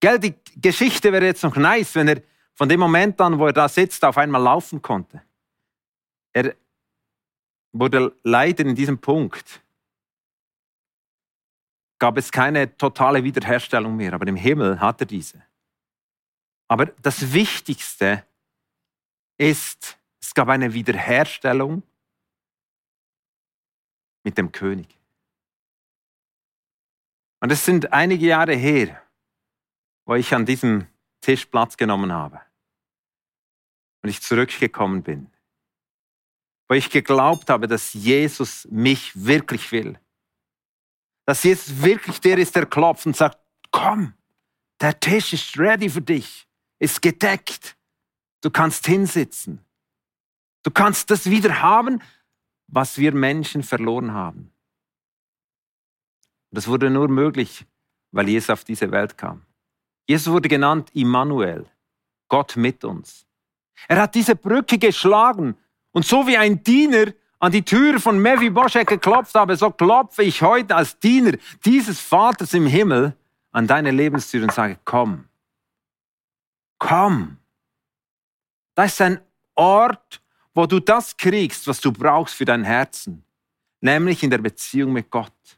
Gell, 0.00 0.18
die 0.18 0.34
Geschichte 0.56 1.12
wäre 1.12 1.26
jetzt 1.26 1.42
noch 1.42 1.56
nice, 1.56 1.94
wenn 1.94 2.08
er 2.08 2.22
von 2.54 2.68
dem 2.68 2.80
Moment 2.80 3.20
an, 3.20 3.38
wo 3.38 3.46
er 3.46 3.52
da 3.52 3.68
sitzt, 3.68 4.04
auf 4.04 4.18
einmal 4.18 4.42
laufen 4.42 4.80
konnte. 4.82 5.22
Er 6.32 6.54
wurde 7.72 8.16
leider 8.22 8.64
in 8.64 8.74
diesem 8.74 8.98
Punkt, 8.98 9.62
gab 11.98 12.16
es 12.16 12.30
keine 12.30 12.76
totale 12.76 13.24
Wiederherstellung 13.24 13.96
mehr, 13.96 14.12
aber 14.12 14.26
im 14.26 14.36
Himmel 14.36 14.80
hat 14.80 15.00
er 15.00 15.06
diese. 15.06 15.42
Aber 16.68 16.86
das 16.86 17.32
Wichtigste 17.32 18.24
ist, 19.36 19.98
es 20.20 20.34
gab 20.34 20.48
eine 20.48 20.72
Wiederherstellung 20.74 21.82
mit 24.22 24.36
dem 24.36 24.52
König. 24.52 24.98
Und 27.40 27.50
es 27.50 27.64
sind 27.64 27.92
einige 27.92 28.26
Jahre 28.26 28.54
her, 28.54 29.02
wo 30.08 30.14
ich 30.14 30.34
an 30.34 30.46
diesem 30.46 30.86
Tisch 31.20 31.44
Platz 31.44 31.76
genommen 31.76 32.10
habe. 32.10 32.40
Und 34.02 34.08
ich 34.08 34.22
zurückgekommen 34.22 35.02
bin, 35.02 35.30
wo 36.66 36.74
ich 36.74 36.88
geglaubt 36.88 37.50
habe, 37.50 37.68
dass 37.68 37.92
Jesus 37.92 38.66
mich 38.70 39.12
wirklich 39.26 39.70
will, 39.70 40.00
dass 41.26 41.42
Jesus 41.42 41.82
wirklich 41.82 42.20
der 42.22 42.38
ist, 42.38 42.56
der 42.56 42.64
klopft 42.64 43.04
und 43.04 43.16
sagt, 43.16 43.38
komm, 43.70 44.14
der 44.80 44.98
Tisch 44.98 45.34
ist 45.34 45.58
ready 45.58 45.90
für 45.90 46.00
dich, 46.00 46.48
ist 46.78 47.02
gedeckt, 47.02 47.76
du 48.40 48.50
kannst 48.50 48.86
hinsitzen, 48.86 49.62
du 50.62 50.70
kannst 50.70 51.10
das 51.10 51.28
wieder 51.28 51.60
haben, 51.60 52.00
was 52.66 52.96
wir 52.96 53.12
Menschen 53.12 53.62
verloren 53.62 54.14
haben. 54.14 54.54
Das 56.50 56.66
wurde 56.66 56.88
nur 56.88 57.08
möglich, 57.08 57.66
weil 58.10 58.26
Jesus 58.30 58.48
auf 58.48 58.64
diese 58.64 58.90
Welt 58.90 59.18
kam. 59.18 59.44
Jesus 60.08 60.32
wurde 60.32 60.48
genannt 60.48 60.90
Immanuel, 60.94 61.66
Gott 62.28 62.56
mit 62.56 62.82
uns. 62.82 63.26
Er 63.86 64.00
hat 64.00 64.14
diese 64.14 64.34
Brücke 64.34 64.78
geschlagen 64.78 65.56
und 65.92 66.06
so 66.06 66.26
wie 66.26 66.36
ein 66.36 66.62
Diener 66.62 67.12
an 67.38 67.52
die 67.52 67.62
Tür 67.62 68.00
von 68.00 68.18
Mevi 68.18 68.50
Boschek 68.50 68.88
geklopft 68.88 69.34
habe, 69.34 69.54
so 69.56 69.70
klopfe 69.70 70.22
ich 70.22 70.42
heute 70.42 70.74
als 70.74 70.98
Diener 70.98 71.32
dieses 71.64 72.00
Vaters 72.00 72.54
im 72.54 72.66
Himmel 72.66 73.14
an 73.52 73.66
deine 73.66 73.90
Lebenstür 73.90 74.42
und 74.42 74.52
sage, 74.52 74.78
komm, 74.84 75.28
komm. 76.78 77.36
Das 78.74 78.94
ist 78.94 79.00
ein 79.02 79.20
Ort, 79.54 80.22
wo 80.54 80.66
du 80.66 80.80
das 80.80 81.16
kriegst, 81.16 81.66
was 81.66 81.80
du 81.80 81.92
brauchst 81.92 82.34
für 82.34 82.44
dein 82.46 82.64
Herzen, 82.64 83.24
nämlich 83.80 84.22
in 84.22 84.30
der 84.30 84.38
Beziehung 84.38 84.92
mit 84.92 85.10
Gott. 85.10 85.57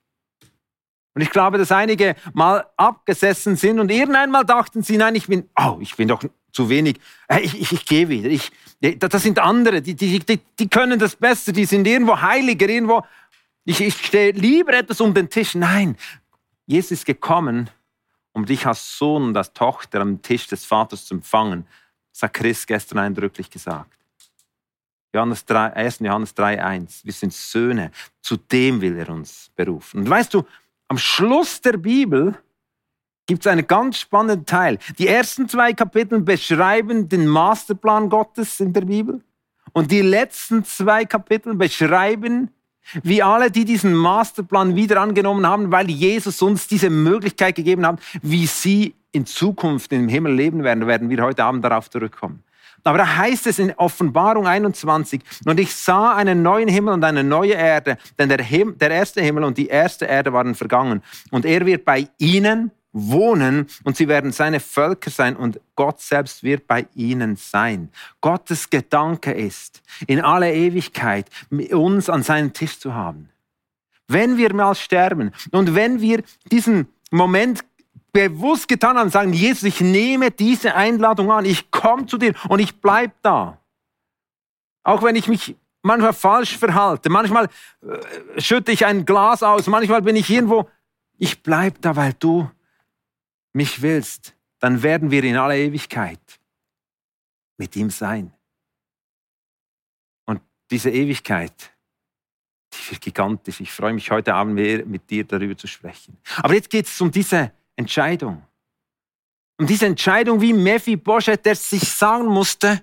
Und 1.20 1.24
ich 1.24 1.32
glaube, 1.32 1.58
dass 1.58 1.70
einige 1.70 2.16
mal 2.32 2.64
abgesessen 2.78 3.54
sind 3.54 3.78
und 3.78 3.90
irgendeinmal 3.90 4.42
dachten 4.42 4.82
sie, 4.82 4.96
nein, 4.96 5.14
ich 5.16 5.26
bin, 5.26 5.50
oh, 5.54 5.76
ich 5.78 5.94
bin 5.94 6.08
doch 6.08 6.24
zu 6.50 6.70
wenig, 6.70 6.98
ich, 7.42 7.60
ich, 7.60 7.72
ich 7.72 7.84
gehe 7.84 8.08
wieder. 8.08 8.30
Ich, 8.30 8.50
das 8.98 9.22
sind 9.22 9.38
andere, 9.38 9.82
die, 9.82 9.94
die, 9.94 10.20
die, 10.20 10.40
die 10.58 10.68
können 10.70 10.98
das 10.98 11.16
besser, 11.16 11.52
die 11.52 11.66
sind 11.66 11.86
irgendwo 11.86 12.18
heiliger, 12.22 12.66
irgendwo. 12.70 13.04
Ich, 13.66 13.82
ich 13.82 14.02
stehe 14.06 14.32
lieber 14.32 14.72
etwas 14.72 15.02
um 15.02 15.12
den 15.12 15.28
Tisch. 15.28 15.54
Nein, 15.54 15.98
Jesus 16.64 16.92
ist 16.92 17.04
gekommen, 17.04 17.68
um 18.32 18.46
dich 18.46 18.64
als 18.64 18.96
Sohn 18.96 19.24
und 19.24 19.36
als 19.36 19.52
Tochter 19.52 20.00
am 20.00 20.22
Tisch 20.22 20.46
des 20.46 20.64
Vaters 20.64 21.04
zu 21.04 21.12
empfangen. 21.12 21.66
Das 22.14 22.22
hat 22.22 22.32
Chris 22.32 22.66
gestern 22.66 22.96
eindrücklich 22.96 23.50
gesagt. 23.50 23.92
Johannes 25.12 25.44
3, 25.44 25.74
1. 25.74 25.98
Johannes 25.98 26.32
3, 26.32 26.64
1. 26.64 27.04
Wir 27.04 27.12
sind 27.12 27.34
Söhne. 27.34 27.92
Zu 28.22 28.38
dem 28.38 28.80
will 28.80 28.96
er 28.96 29.10
uns 29.10 29.50
berufen. 29.54 30.00
Und 30.00 30.08
weißt 30.08 30.32
du, 30.32 30.46
am 30.90 30.98
Schluss 30.98 31.60
der 31.60 31.76
Bibel 31.76 32.34
gibt 33.26 33.46
es 33.46 33.52
einen 33.52 33.68
ganz 33.68 33.98
spannenden 33.98 34.44
Teil. 34.44 34.78
Die 34.98 35.06
ersten 35.06 35.48
zwei 35.48 35.72
Kapitel 35.72 36.20
beschreiben 36.20 37.08
den 37.08 37.28
Masterplan 37.28 38.08
Gottes 38.08 38.58
in 38.58 38.72
der 38.72 38.80
Bibel. 38.80 39.22
Und 39.72 39.92
die 39.92 40.00
letzten 40.02 40.64
zwei 40.64 41.04
Kapitel 41.04 41.54
beschreiben, 41.54 42.50
wie 43.04 43.22
alle, 43.22 43.52
die 43.52 43.64
diesen 43.64 43.94
Masterplan 43.94 44.74
wieder 44.74 45.00
angenommen 45.00 45.46
haben, 45.46 45.70
weil 45.70 45.88
Jesus 45.88 46.42
uns 46.42 46.66
diese 46.66 46.90
Möglichkeit 46.90 47.54
gegeben 47.54 47.86
hat, 47.86 48.00
wie 48.22 48.46
sie 48.48 48.96
in 49.12 49.26
Zukunft 49.26 49.92
im 49.92 50.08
Himmel 50.08 50.34
leben 50.34 50.64
werden, 50.64 50.88
werden 50.88 51.08
wir 51.08 51.22
heute 51.22 51.44
Abend 51.44 51.64
darauf 51.64 51.88
zurückkommen. 51.88 52.42
Aber 52.84 52.98
da 52.98 53.16
heißt 53.16 53.46
es 53.46 53.58
in 53.58 53.72
Offenbarung 53.76 54.46
21, 54.46 55.22
und 55.44 55.60
ich 55.60 55.74
sah 55.74 56.14
einen 56.14 56.42
neuen 56.42 56.68
Himmel 56.68 56.94
und 56.94 57.04
eine 57.04 57.24
neue 57.24 57.52
Erde, 57.52 57.98
denn 58.18 58.28
der, 58.28 58.42
Him 58.42 58.76
der 58.78 58.90
erste 58.90 59.20
Himmel 59.20 59.44
und 59.44 59.58
die 59.58 59.68
erste 59.68 60.06
Erde 60.06 60.32
waren 60.32 60.54
vergangen. 60.54 61.02
Und 61.30 61.44
er 61.44 61.66
wird 61.66 61.84
bei 61.84 62.08
ihnen 62.18 62.70
wohnen 62.92 63.66
und 63.84 63.96
sie 63.96 64.08
werden 64.08 64.32
seine 64.32 64.60
Völker 64.60 65.10
sein 65.10 65.36
und 65.36 65.60
Gott 65.76 66.00
selbst 66.00 66.42
wird 66.42 66.66
bei 66.66 66.86
ihnen 66.94 67.36
sein. 67.36 67.90
Gottes 68.20 68.68
Gedanke 68.68 69.32
ist, 69.32 69.82
in 70.06 70.20
aller 70.20 70.52
Ewigkeit 70.52 71.26
uns 71.70 72.08
an 72.08 72.22
seinen 72.22 72.52
Tisch 72.52 72.78
zu 72.78 72.94
haben. 72.94 73.30
Wenn 74.08 74.36
wir 74.36 74.52
mal 74.54 74.74
sterben 74.74 75.30
und 75.52 75.74
wenn 75.74 76.00
wir 76.00 76.22
diesen 76.50 76.88
Moment 77.12 77.64
bewusst 78.12 78.68
getan 78.68 78.98
haben, 78.98 79.10
sagen, 79.10 79.32
Jesus, 79.32 79.64
ich 79.64 79.80
nehme 79.80 80.30
diese 80.30 80.74
Einladung 80.74 81.30
an, 81.30 81.44
ich 81.44 81.70
komme 81.70 82.06
zu 82.06 82.18
dir 82.18 82.34
und 82.48 82.58
ich 82.58 82.80
bleibe 82.80 83.14
da. 83.22 83.58
Auch 84.82 85.02
wenn 85.02 85.16
ich 85.16 85.28
mich 85.28 85.56
manchmal 85.82 86.12
falsch 86.12 86.56
verhalte, 86.56 87.10
manchmal 87.10 87.48
äh, 87.82 88.40
schütte 88.40 88.72
ich 88.72 88.86
ein 88.86 89.04
Glas 89.04 89.42
aus, 89.42 89.66
manchmal 89.66 90.02
bin 90.02 90.16
ich 90.16 90.30
irgendwo, 90.30 90.68
ich 91.18 91.42
bleibe 91.42 91.78
da, 91.80 91.96
weil 91.96 92.14
du 92.14 92.50
mich 93.52 93.82
willst, 93.82 94.34
dann 94.58 94.82
werden 94.82 95.10
wir 95.10 95.24
in 95.24 95.36
aller 95.36 95.56
Ewigkeit 95.56 96.20
mit 97.56 97.76
ihm 97.76 97.90
sein. 97.90 98.32
Und 100.26 100.40
diese 100.70 100.90
Ewigkeit, 100.90 101.72
die 102.72 102.90
wird 102.90 103.00
gigantisch. 103.00 103.60
Ich 103.60 103.72
freue 103.72 103.92
mich 103.92 104.10
heute 104.10 104.34
Abend 104.34 104.54
mehr 104.54 104.84
mit 104.86 105.10
dir 105.10 105.24
darüber 105.24 105.56
zu 105.56 105.66
sprechen. 105.66 106.16
Aber 106.36 106.54
jetzt 106.54 106.70
geht 106.70 106.86
es 106.86 107.00
um 107.00 107.10
diese 107.10 107.52
Entscheidung. 107.80 108.42
Und 109.58 109.68
diese 109.68 109.86
Entscheidung, 109.86 110.40
wie 110.40 110.52
Mephibosheth, 110.52 111.44
der 111.44 111.54
sich 111.54 111.90
sagen 111.90 112.26
musste, 112.26 112.82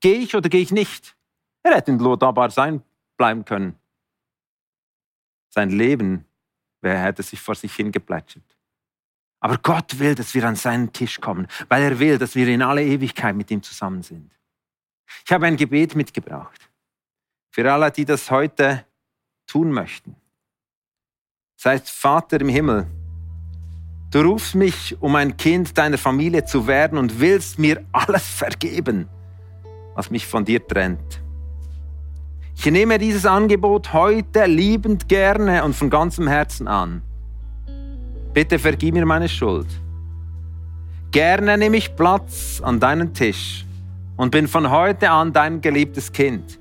gehe 0.00 0.18
ich 0.18 0.34
oder 0.34 0.48
gehe 0.48 0.60
ich 0.60 0.72
nicht. 0.72 1.16
Er 1.62 1.76
hätte 1.76 1.90
in 1.92 1.98
Lodabar 1.98 2.50
sein 2.50 2.82
bleiben 3.16 3.44
können. 3.44 3.78
Sein 5.50 5.70
Leben 5.70 6.28
wer 6.80 7.00
hätte 7.00 7.22
sich 7.22 7.40
vor 7.40 7.54
sich 7.54 7.74
hingeplätschert. 7.74 8.56
Aber 9.40 9.58
Gott 9.58 9.98
will, 9.98 10.14
dass 10.14 10.34
wir 10.34 10.44
an 10.44 10.56
seinen 10.56 10.92
Tisch 10.92 11.20
kommen, 11.20 11.46
weil 11.68 11.82
er 11.82 11.98
will, 11.98 12.18
dass 12.18 12.34
wir 12.34 12.48
in 12.48 12.62
alle 12.62 12.82
Ewigkeit 12.82 13.36
mit 13.36 13.50
ihm 13.50 13.62
zusammen 13.62 14.02
sind. 14.02 14.32
Ich 15.24 15.32
habe 15.32 15.46
ein 15.46 15.56
Gebet 15.56 15.94
mitgebracht. 15.94 16.68
Für 17.50 17.72
alle, 17.72 17.90
die 17.90 18.04
das 18.04 18.30
heute 18.30 18.84
tun 19.46 19.70
möchten. 19.70 20.16
Seid 21.56 21.88
Vater 21.88 22.40
im 22.40 22.48
Himmel, 22.48 22.86
du 24.10 24.20
rufst 24.20 24.54
mich, 24.54 24.96
um 25.00 25.14
ein 25.16 25.36
Kind 25.36 25.76
deiner 25.76 25.98
Familie 25.98 26.44
zu 26.44 26.66
werden 26.66 26.98
und 26.98 27.20
willst 27.20 27.58
mir 27.58 27.82
alles 27.92 28.26
vergeben, 28.26 29.08
was 29.94 30.10
mich 30.10 30.26
von 30.26 30.44
dir 30.44 30.66
trennt. 30.66 31.20
Ich 32.56 32.66
nehme 32.66 32.98
dieses 32.98 33.24
Angebot 33.24 33.92
heute 33.92 34.46
liebend 34.46 35.08
gerne 35.08 35.64
und 35.64 35.76
von 35.76 35.90
ganzem 35.90 36.26
Herzen 36.26 36.66
an. 36.66 37.02
Bitte 38.34 38.58
vergib 38.58 38.94
mir 38.94 39.06
meine 39.06 39.28
Schuld. 39.28 39.68
Gerne 41.10 41.56
nehme 41.56 41.76
ich 41.76 41.94
Platz 41.94 42.60
an 42.62 42.80
deinem 42.80 43.14
Tisch 43.14 43.64
und 44.16 44.30
bin 44.30 44.48
von 44.48 44.70
heute 44.70 45.10
an 45.10 45.32
dein 45.32 45.60
geliebtes 45.60 46.12
Kind. 46.12 46.58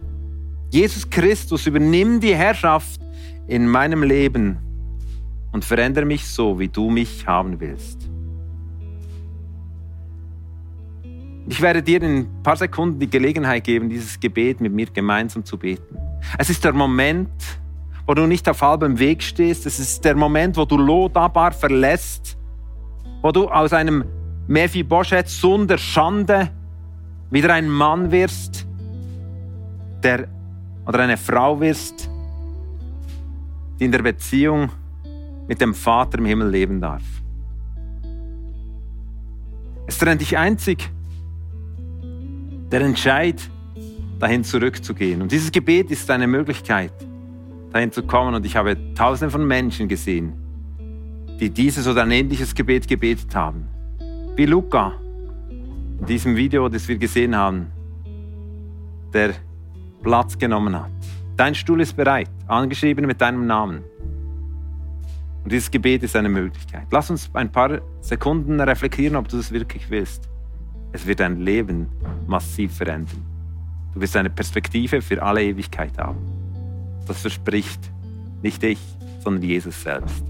Jesus 0.69 1.09
Christus, 1.09 1.65
übernimm 1.65 2.19
die 2.19 2.35
Herrschaft 2.35 2.99
in 3.47 3.67
meinem 3.67 4.03
Leben 4.03 4.59
und 5.51 5.65
verändere 5.65 6.05
mich 6.05 6.25
so, 6.25 6.59
wie 6.59 6.67
du 6.67 6.89
mich 6.89 7.25
haben 7.25 7.59
willst. 7.59 8.09
Ich 11.49 11.61
werde 11.61 11.81
dir 11.81 12.01
in 12.01 12.17
ein 12.17 12.43
paar 12.43 12.57
Sekunden 12.57 12.99
die 12.99 13.09
Gelegenheit 13.09 13.63
geben, 13.63 13.89
dieses 13.89 14.19
Gebet 14.19 14.59
mit 14.59 14.73
mir 14.73 14.87
gemeinsam 14.87 15.45
zu 15.45 15.57
beten. 15.57 15.97
Es 16.37 16.49
ist 16.49 16.63
der 16.65 16.73
Moment, 16.73 17.29
wo 18.05 18.13
du 18.13 18.25
nicht 18.25 18.47
auf 18.49 18.61
halbem 18.61 18.99
Weg 18.99 19.23
stehst. 19.23 19.65
Es 19.65 19.79
ist 19.79 20.03
der 20.03 20.15
Moment, 20.15 20.57
wo 20.57 20.65
du 20.65 20.77
Lodabar 20.77 21.51
verlässt, 21.51 22.37
wo 23.21 23.31
du 23.31 23.47
aus 23.47 23.71
einem 23.71 24.03
Mephibosheth 24.47 25.29
Sohn 25.29 25.67
der 25.67 25.77
Schande 25.77 26.49
wieder 27.29 27.53
ein 27.53 27.69
Mann 27.69 28.11
wirst, 28.11 28.65
der 30.03 30.27
oder 30.85 30.99
eine 30.99 31.17
Frau 31.17 31.59
wirst, 31.59 32.09
die 33.79 33.85
in 33.85 33.91
der 33.91 34.01
Beziehung 34.01 34.69
mit 35.47 35.61
dem 35.61 35.73
Vater 35.73 36.19
im 36.19 36.25
Himmel 36.25 36.49
leben 36.49 36.81
darf. 36.81 37.03
Es 39.87 39.97
trennt 39.97 40.21
dich 40.21 40.37
einzig 40.37 40.89
der 42.71 42.81
Entscheid, 42.81 43.41
dahin 44.19 44.43
zurückzugehen. 44.43 45.21
Und 45.21 45.31
dieses 45.31 45.51
Gebet 45.51 45.91
ist 45.91 46.09
eine 46.11 46.27
Möglichkeit, 46.27 46.91
dahin 47.71 47.91
zu 47.91 48.03
kommen. 48.03 48.35
Und 48.35 48.45
ich 48.45 48.55
habe 48.55 48.77
tausende 48.93 49.31
von 49.31 49.45
Menschen 49.45 49.87
gesehen, 49.87 50.33
die 51.39 51.49
dieses 51.49 51.87
oder 51.87 52.03
ein 52.03 52.11
ähnliches 52.11 52.53
Gebet 52.53 52.87
gebetet 52.87 53.33
haben. 53.35 53.67
Wie 54.35 54.45
Luca 54.45 54.93
in 55.49 56.05
diesem 56.05 56.35
Video, 56.35 56.67
das 56.69 56.87
wir 56.87 56.97
gesehen 56.97 57.35
haben, 57.35 57.67
der 59.13 59.33
Platz 60.03 60.37
genommen 60.37 60.75
hat. 60.75 60.91
Dein 61.37 61.55
Stuhl 61.55 61.81
ist 61.81 61.95
bereit, 61.95 62.29
angeschrieben 62.47 63.05
mit 63.05 63.21
deinem 63.21 63.45
Namen. 63.47 63.83
Und 65.47 65.53
dieses 65.53 65.71
Gebet 65.71 66.03
ist 66.03 66.13
eine 66.17 66.27
Möglichkeit. 66.27 66.87
Lass 66.91 67.09
uns 67.09 67.29
ein 67.33 67.49
paar 67.49 67.79
Sekunden 68.01 68.59
reflektieren, 68.59 69.15
ob 69.15 69.29
du 69.29 69.37
das 69.37 69.49
wirklich 69.53 69.89
willst. 69.89 70.27
Es 70.91 71.07
wird 71.07 71.21
dein 71.21 71.39
Leben 71.39 71.87
massiv 72.27 72.75
verändern. 72.75 73.25
Du 73.93 74.01
wirst 74.01 74.17
eine 74.17 74.29
Perspektive 74.29 75.01
für 75.01 75.23
alle 75.23 75.41
Ewigkeit 75.41 75.97
haben. 75.97 76.17
Das 77.07 77.21
verspricht 77.21 77.79
nicht 78.41 78.61
ich, 78.61 78.77
sondern 79.23 79.41
Jesus 79.41 79.81
selbst. 79.81 80.21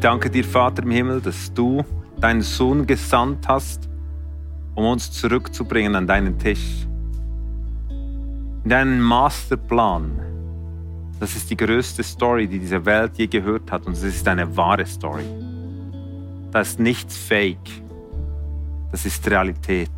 Ich 0.00 0.02
danke 0.02 0.30
dir, 0.30 0.44
Vater 0.44 0.82
im 0.82 0.92
Himmel, 0.92 1.20
dass 1.20 1.52
du 1.52 1.84
deinen 2.22 2.40
Sohn 2.40 2.86
gesandt 2.86 3.46
hast, 3.46 3.86
um 4.74 4.86
uns 4.86 5.12
zurückzubringen 5.12 5.94
an 5.94 6.06
deinen 6.06 6.38
Tisch. 6.38 6.86
In 8.64 8.70
deinen 8.70 9.02
Masterplan. 9.02 10.10
Das 11.20 11.36
ist 11.36 11.50
die 11.50 11.56
größte 11.58 12.02
Story, 12.02 12.48
die 12.48 12.58
diese 12.58 12.82
Welt 12.86 13.18
je 13.18 13.26
gehört 13.26 13.70
hat. 13.70 13.84
Und 13.84 13.92
es 13.92 14.02
ist 14.02 14.26
eine 14.26 14.56
wahre 14.56 14.86
Story. 14.86 15.26
Da 16.50 16.62
ist 16.62 16.80
nichts 16.80 17.18
fake. 17.18 17.58
Das 18.92 19.04
ist 19.04 19.30
Realität. 19.30 19.90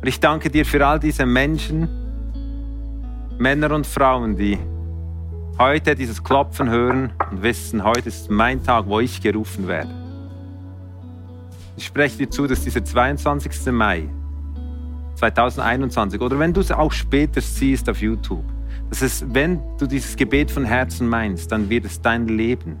Und 0.00 0.08
ich 0.08 0.18
danke 0.18 0.48
dir 0.48 0.64
für 0.64 0.86
all 0.86 0.98
diese 0.98 1.26
Menschen, 1.26 1.90
Männer 3.38 3.70
und 3.72 3.86
Frauen, 3.86 4.34
die 4.34 4.58
heute 5.60 5.94
dieses 5.94 6.24
Klopfen 6.24 6.70
hören 6.70 7.12
und 7.30 7.42
wissen, 7.42 7.84
heute 7.84 8.08
ist 8.08 8.30
mein 8.30 8.64
Tag, 8.64 8.86
wo 8.86 8.98
ich 8.98 9.20
gerufen 9.20 9.68
werde. 9.68 9.90
Ich 11.76 11.84
spreche 11.84 12.16
dir 12.16 12.30
zu, 12.30 12.46
dass 12.46 12.64
dieser 12.64 12.82
22. 12.82 13.70
Mai 13.70 14.08
2021 15.16 16.18
oder 16.22 16.38
wenn 16.38 16.54
du 16.54 16.62
es 16.62 16.72
auch 16.72 16.90
später 16.90 17.42
siehst 17.42 17.90
auf 17.90 18.00
YouTube, 18.00 18.44
dass 18.88 19.02
es, 19.02 19.22
wenn 19.34 19.60
du 19.76 19.86
dieses 19.86 20.16
Gebet 20.16 20.50
von 20.50 20.64
Herzen 20.64 21.06
meinst, 21.06 21.52
dann 21.52 21.68
wird 21.68 21.84
es 21.84 22.00
dein 22.00 22.26
Leben, 22.26 22.78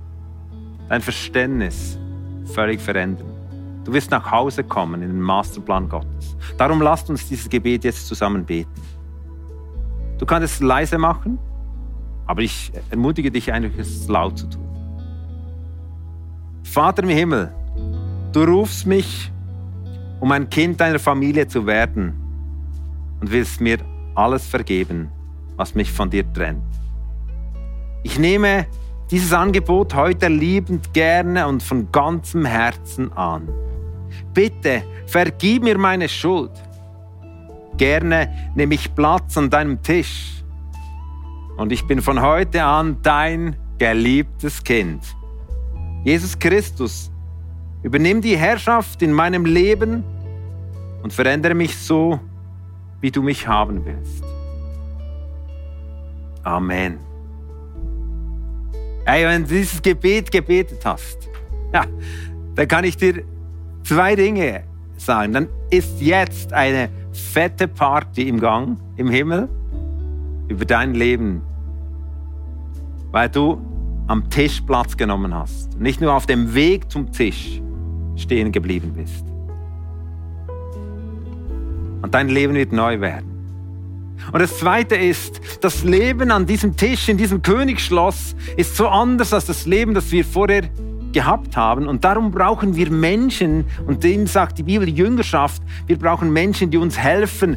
dein 0.88 1.02
Verständnis 1.02 1.98
völlig 2.46 2.80
verändern. 2.80 3.30
Du 3.84 3.92
wirst 3.92 4.10
nach 4.10 4.30
Hause 4.30 4.64
kommen 4.64 5.02
in 5.02 5.10
den 5.10 5.20
Masterplan 5.20 5.86
Gottes. 5.86 6.34
Darum 6.56 6.80
lasst 6.80 7.10
uns 7.10 7.28
dieses 7.28 7.50
Gebet 7.50 7.84
jetzt 7.84 8.08
zusammen 8.08 8.46
beten. 8.46 8.80
Du 10.16 10.24
kannst 10.24 10.54
es 10.54 10.60
leise 10.60 10.96
machen, 10.96 11.38
aber 12.30 12.42
ich 12.42 12.70
ermutige 12.90 13.28
dich 13.28 13.52
eigentlich, 13.52 13.76
es 13.76 14.06
laut 14.06 14.38
zu 14.38 14.48
tun. 14.48 14.64
Vater 16.62 17.02
im 17.02 17.08
Himmel, 17.08 17.52
du 18.32 18.44
rufst 18.44 18.86
mich, 18.86 19.32
um 20.20 20.30
ein 20.30 20.48
Kind 20.48 20.80
deiner 20.80 21.00
Familie 21.00 21.48
zu 21.48 21.66
werden 21.66 22.14
und 23.20 23.32
willst 23.32 23.60
mir 23.60 23.78
alles 24.14 24.46
vergeben, 24.46 25.10
was 25.56 25.74
mich 25.74 25.90
von 25.90 26.08
dir 26.08 26.32
trennt. 26.32 26.62
Ich 28.04 28.16
nehme 28.16 28.68
dieses 29.10 29.32
Angebot 29.32 29.92
heute 29.96 30.28
liebend 30.28 30.94
gerne 30.94 31.48
und 31.48 31.64
von 31.64 31.90
ganzem 31.90 32.44
Herzen 32.44 33.12
an. 33.14 33.48
Bitte 34.32 34.84
vergib 35.06 35.64
mir 35.64 35.78
meine 35.78 36.08
Schuld. 36.08 36.52
Gerne 37.76 38.52
nehme 38.54 38.74
ich 38.74 38.94
Platz 38.94 39.36
an 39.36 39.50
deinem 39.50 39.82
Tisch 39.82 40.39
und 41.60 41.72
ich 41.72 41.86
bin 41.86 42.00
von 42.00 42.22
heute 42.22 42.64
an 42.64 42.96
dein 43.02 43.54
geliebtes 43.76 44.64
Kind. 44.64 45.04
Jesus 46.04 46.38
Christus, 46.38 47.10
übernimm 47.82 48.22
die 48.22 48.34
Herrschaft 48.34 49.02
in 49.02 49.12
meinem 49.12 49.44
Leben 49.44 50.02
und 51.02 51.12
verändere 51.12 51.52
mich 51.54 51.76
so, 51.76 52.18
wie 53.02 53.10
du 53.10 53.22
mich 53.22 53.46
haben 53.46 53.84
willst. 53.84 54.24
Amen. 56.44 56.98
Hey, 59.04 59.26
wenn 59.26 59.42
du 59.42 59.48
dieses 59.50 59.82
Gebet 59.82 60.30
gebetet 60.30 60.80
hast, 60.86 61.28
ja, 61.74 61.84
dann 62.54 62.68
kann 62.68 62.84
ich 62.84 62.96
dir 62.96 63.22
zwei 63.82 64.16
Dinge 64.16 64.64
sagen. 64.96 65.34
Dann 65.34 65.48
ist 65.68 66.00
jetzt 66.00 66.54
eine 66.54 66.88
fette 67.12 67.68
Party 67.68 68.28
im 68.30 68.40
Gang 68.40 68.78
im 68.96 69.10
Himmel 69.10 69.46
über 70.48 70.64
dein 70.64 70.94
Leben 70.94 71.42
weil 73.10 73.28
du 73.28 73.60
am 74.06 74.28
Tisch 74.28 74.60
Platz 74.60 74.96
genommen 74.96 75.34
hast. 75.34 75.78
Nicht 75.78 76.00
nur 76.00 76.14
auf 76.14 76.26
dem 76.26 76.54
Weg 76.54 76.90
zum 76.90 77.12
Tisch 77.12 77.60
stehen 78.16 78.52
geblieben 78.52 78.92
bist. 78.94 79.24
Und 82.02 82.14
dein 82.14 82.28
Leben 82.28 82.54
wird 82.54 82.72
neu 82.72 83.00
werden. 83.00 83.30
Und 84.32 84.40
das 84.40 84.58
Zweite 84.58 84.96
ist, 84.96 85.40
das 85.60 85.82
Leben 85.82 86.30
an 86.30 86.46
diesem 86.46 86.76
Tisch, 86.76 87.08
in 87.08 87.16
diesem 87.16 87.42
Königsschloss, 87.42 88.34
ist 88.56 88.76
so 88.76 88.88
anders 88.88 89.32
als 89.32 89.46
das 89.46 89.66
Leben, 89.66 89.94
das 89.94 90.10
wir 90.12 90.24
vorher 90.24 90.68
gehabt 91.12 91.56
haben. 91.56 91.88
Und 91.88 92.04
darum 92.04 92.30
brauchen 92.30 92.76
wir 92.76 92.90
Menschen, 92.90 93.64
und 93.86 94.04
dem 94.04 94.26
sagt 94.26 94.58
die 94.58 94.62
Bibel 94.62 94.88
Jüngerschaft, 94.88 95.62
wir 95.86 95.98
brauchen 95.98 96.32
Menschen, 96.32 96.70
die 96.70 96.78
uns 96.78 96.98
helfen, 96.98 97.56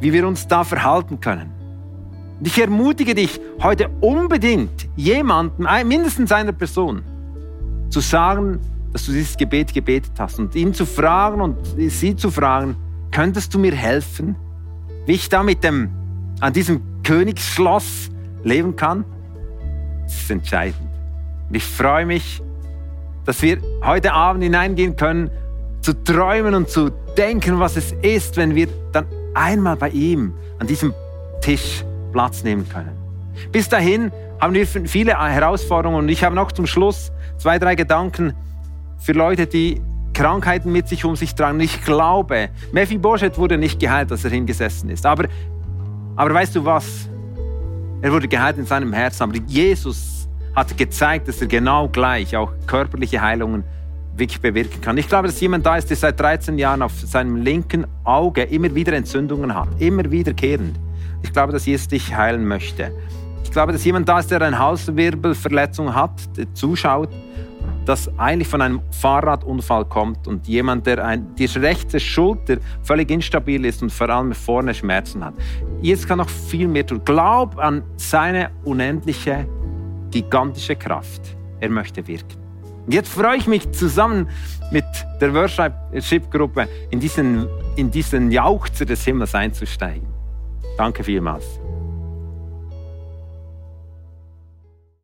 wie 0.00 0.12
wir 0.12 0.26
uns 0.26 0.46
da 0.46 0.64
verhalten 0.64 1.20
können. 1.20 1.57
Und 2.38 2.46
ich 2.46 2.60
ermutige 2.60 3.14
dich 3.14 3.40
heute 3.62 3.88
unbedingt, 4.00 4.88
jemandem, 4.96 5.66
mindestens 5.86 6.30
einer 6.30 6.52
Person, 6.52 7.02
zu 7.90 8.00
sagen, 8.00 8.60
dass 8.92 9.06
du 9.06 9.12
dieses 9.12 9.36
Gebet 9.36 9.74
gebetet 9.74 10.12
hast 10.18 10.38
und 10.38 10.54
ihn 10.54 10.72
zu 10.72 10.86
fragen 10.86 11.40
und 11.40 11.56
sie 11.76 12.14
zu 12.14 12.30
fragen, 12.30 12.76
könntest 13.10 13.52
du 13.54 13.58
mir 13.58 13.74
helfen, 13.74 14.36
wie 15.06 15.12
ich 15.12 15.28
da 15.28 15.42
mit 15.42 15.64
dem, 15.64 15.90
an 16.40 16.52
diesem 16.52 16.80
Königsschloss 17.02 18.10
leben 18.44 18.76
kann? 18.76 19.04
Das 20.04 20.14
ist 20.14 20.30
entscheidend. 20.30 20.88
Und 21.48 21.56
ich 21.56 21.64
freue 21.64 22.06
mich, 22.06 22.40
dass 23.24 23.42
wir 23.42 23.58
heute 23.82 24.12
Abend 24.12 24.44
hineingehen 24.44 24.96
können, 24.96 25.30
zu 25.80 25.92
träumen 26.04 26.54
und 26.54 26.68
zu 26.68 26.90
denken, 27.16 27.58
was 27.58 27.76
es 27.76 27.92
ist, 28.02 28.36
wenn 28.36 28.54
wir 28.54 28.68
dann 28.92 29.06
einmal 29.34 29.76
bei 29.76 29.90
ihm 29.90 30.34
an 30.58 30.66
diesem 30.66 30.92
Tisch 31.40 31.84
Platz 32.12 32.42
nehmen 32.44 32.68
können. 32.68 32.96
Bis 33.52 33.68
dahin 33.68 34.10
haben 34.40 34.54
wir 34.54 34.66
viele 34.66 35.18
Herausforderungen 35.18 35.98
und 35.98 36.08
ich 36.08 36.24
habe 36.24 36.34
noch 36.34 36.52
zum 36.52 36.66
Schluss 36.66 37.12
zwei, 37.38 37.58
drei 37.58 37.74
Gedanken 37.74 38.34
für 38.98 39.12
Leute, 39.12 39.46
die 39.46 39.80
Krankheiten 40.12 40.72
mit 40.72 40.88
sich 40.88 41.04
um 41.04 41.14
sich 41.14 41.34
tragen. 41.34 41.60
Ich 41.60 41.84
glaube, 41.84 42.48
Mephibosheth 42.72 43.38
wurde 43.38 43.56
nicht 43.56 43.78
geheilt, 43.78 44.10
als 44.10 44.24
er 44.24 44.30
hingesessen 44.30 44.90
ist. 44.90 45.06
Aber, 45.06 45.28
aber 46.16 46.34
weißt 46.34 46.56
du 46.56 46.64
was? 46.64 47.08
Er 48.02 48.12
wurde 48.12 48.26
geheilt 48.26 48.58
in 48.58 48.66
seinem 48.66 48.92
Herzen. 48.92 49.22
Aber 49.22 49.36
Jesus 49.46 50.28
hat 50.56 50.76
gezeigt, 50.76 51.28
dass 51.28 51.40
er 51.40 51.46
genau 51.46 51.88
gleich 51.88 52.36
auch 52.36 52.52
körperliche 52.66 53.20
Heilungen 53.20 53.62
wirklich 54.16 54.40
bewirken 54.40 54.80
kann. 54.80 54.98
Ich 54.98 55.08
glaube, 55.08 55.28
dass 55.28 55.40
jemand 55.40 55.64
da 55.64 55.76
ist, 55.76 55.88
der 55.88 55.96
seit 55.96 56.18
13 56.18 56.58
Jahren 56.58 56.82
auf 56.82 56.92
seinem 56.98 57.36
linken 57.36 57.86
Auge 58.02 58.42
immer 58.42 58.74
wieder 58.74 58.92
Entzündungen 58.94 59.54
hat, 59.54 59.68
immer 59.78 60.10
wiederkehrend. 60.10 60.76
Ich 61.22 61.32
glaube, 61.32 61.52
dass 61.52 61.66
Jesus 61.66 61.88
dich 61.88 62.14
heilen 62.14 62.46
möchte. 62.46 62.92
Ich 63.44 63.50
glaube, 63.50 63.72
dass 63.72 63.84
jemand 63.84 64.08
da 64.08 64.18
ist, 64.18 64.30
der 64.30 64.42
eine 64.42 64.58
Halswirbelverletzung 64.58 65.94
hat, 65.94 66.36
der 66.36 66.52
zuschaut, 66.54 67.08
das 67.86 68.10
eigentlich 68.18 68.48
von 68.48 68.60
einem 68.60 68.82
Fahrradunfall 68.90 69.86
kommt 69.86 70.28
und 70.28 70.46
jemand, 70.46 70.86
der 70.86 71.02
ein, 71.02 71.34
die 71.36 71.46
rechte 71.46 71.98
Schulter 71.98 72.58
völlig 72.82 73.10
instabil 73.10 73.64
ist 73.64 73.82
und 73.82 73.90
vor 73.90 74.10
allem 74.10 74.32
vorne 74.32 74.74
Schmerzen 74.74 75.24
hat. 75.24 75.32
Jesus 75.80 76.06
kann 76.06 76.18
noch 76.18 76.28
viel 76.28 76.68
mehr 76.68 76.86
tun. 76.86 77.00
Glaub 77.04 77.58
an 77.58 77.82
seine 77.96 78.50
unendliche, 78.64 79.48
gigantische 80.10 80.76
Kraft. 80.76 81.22
Er 81.60 81.70
möchte 81.70 82.06
wirken. 82.06 82.36
Und 82.84 82.92
jetzt 82.92 83.08
freue 83.08 83.38
ich 83.38 83.46
mich 83.46 83.70
zusammen 83.72 84.28
mit 84.70 84.84
der 85.20 85.32
Worship-Gruppe 85.32 86.68
in 86.90 87.00
diesen, 87.00 87.46
in 87.76 87.90
diesen 87.90 88.30
Jauchzer 88.30 88.84
des 88.84 89.02
Himmels 89.04 89.34
einzusteigen. 89.34 90.17
Danke 90.78 91.02
vielmals. 91.02 91.58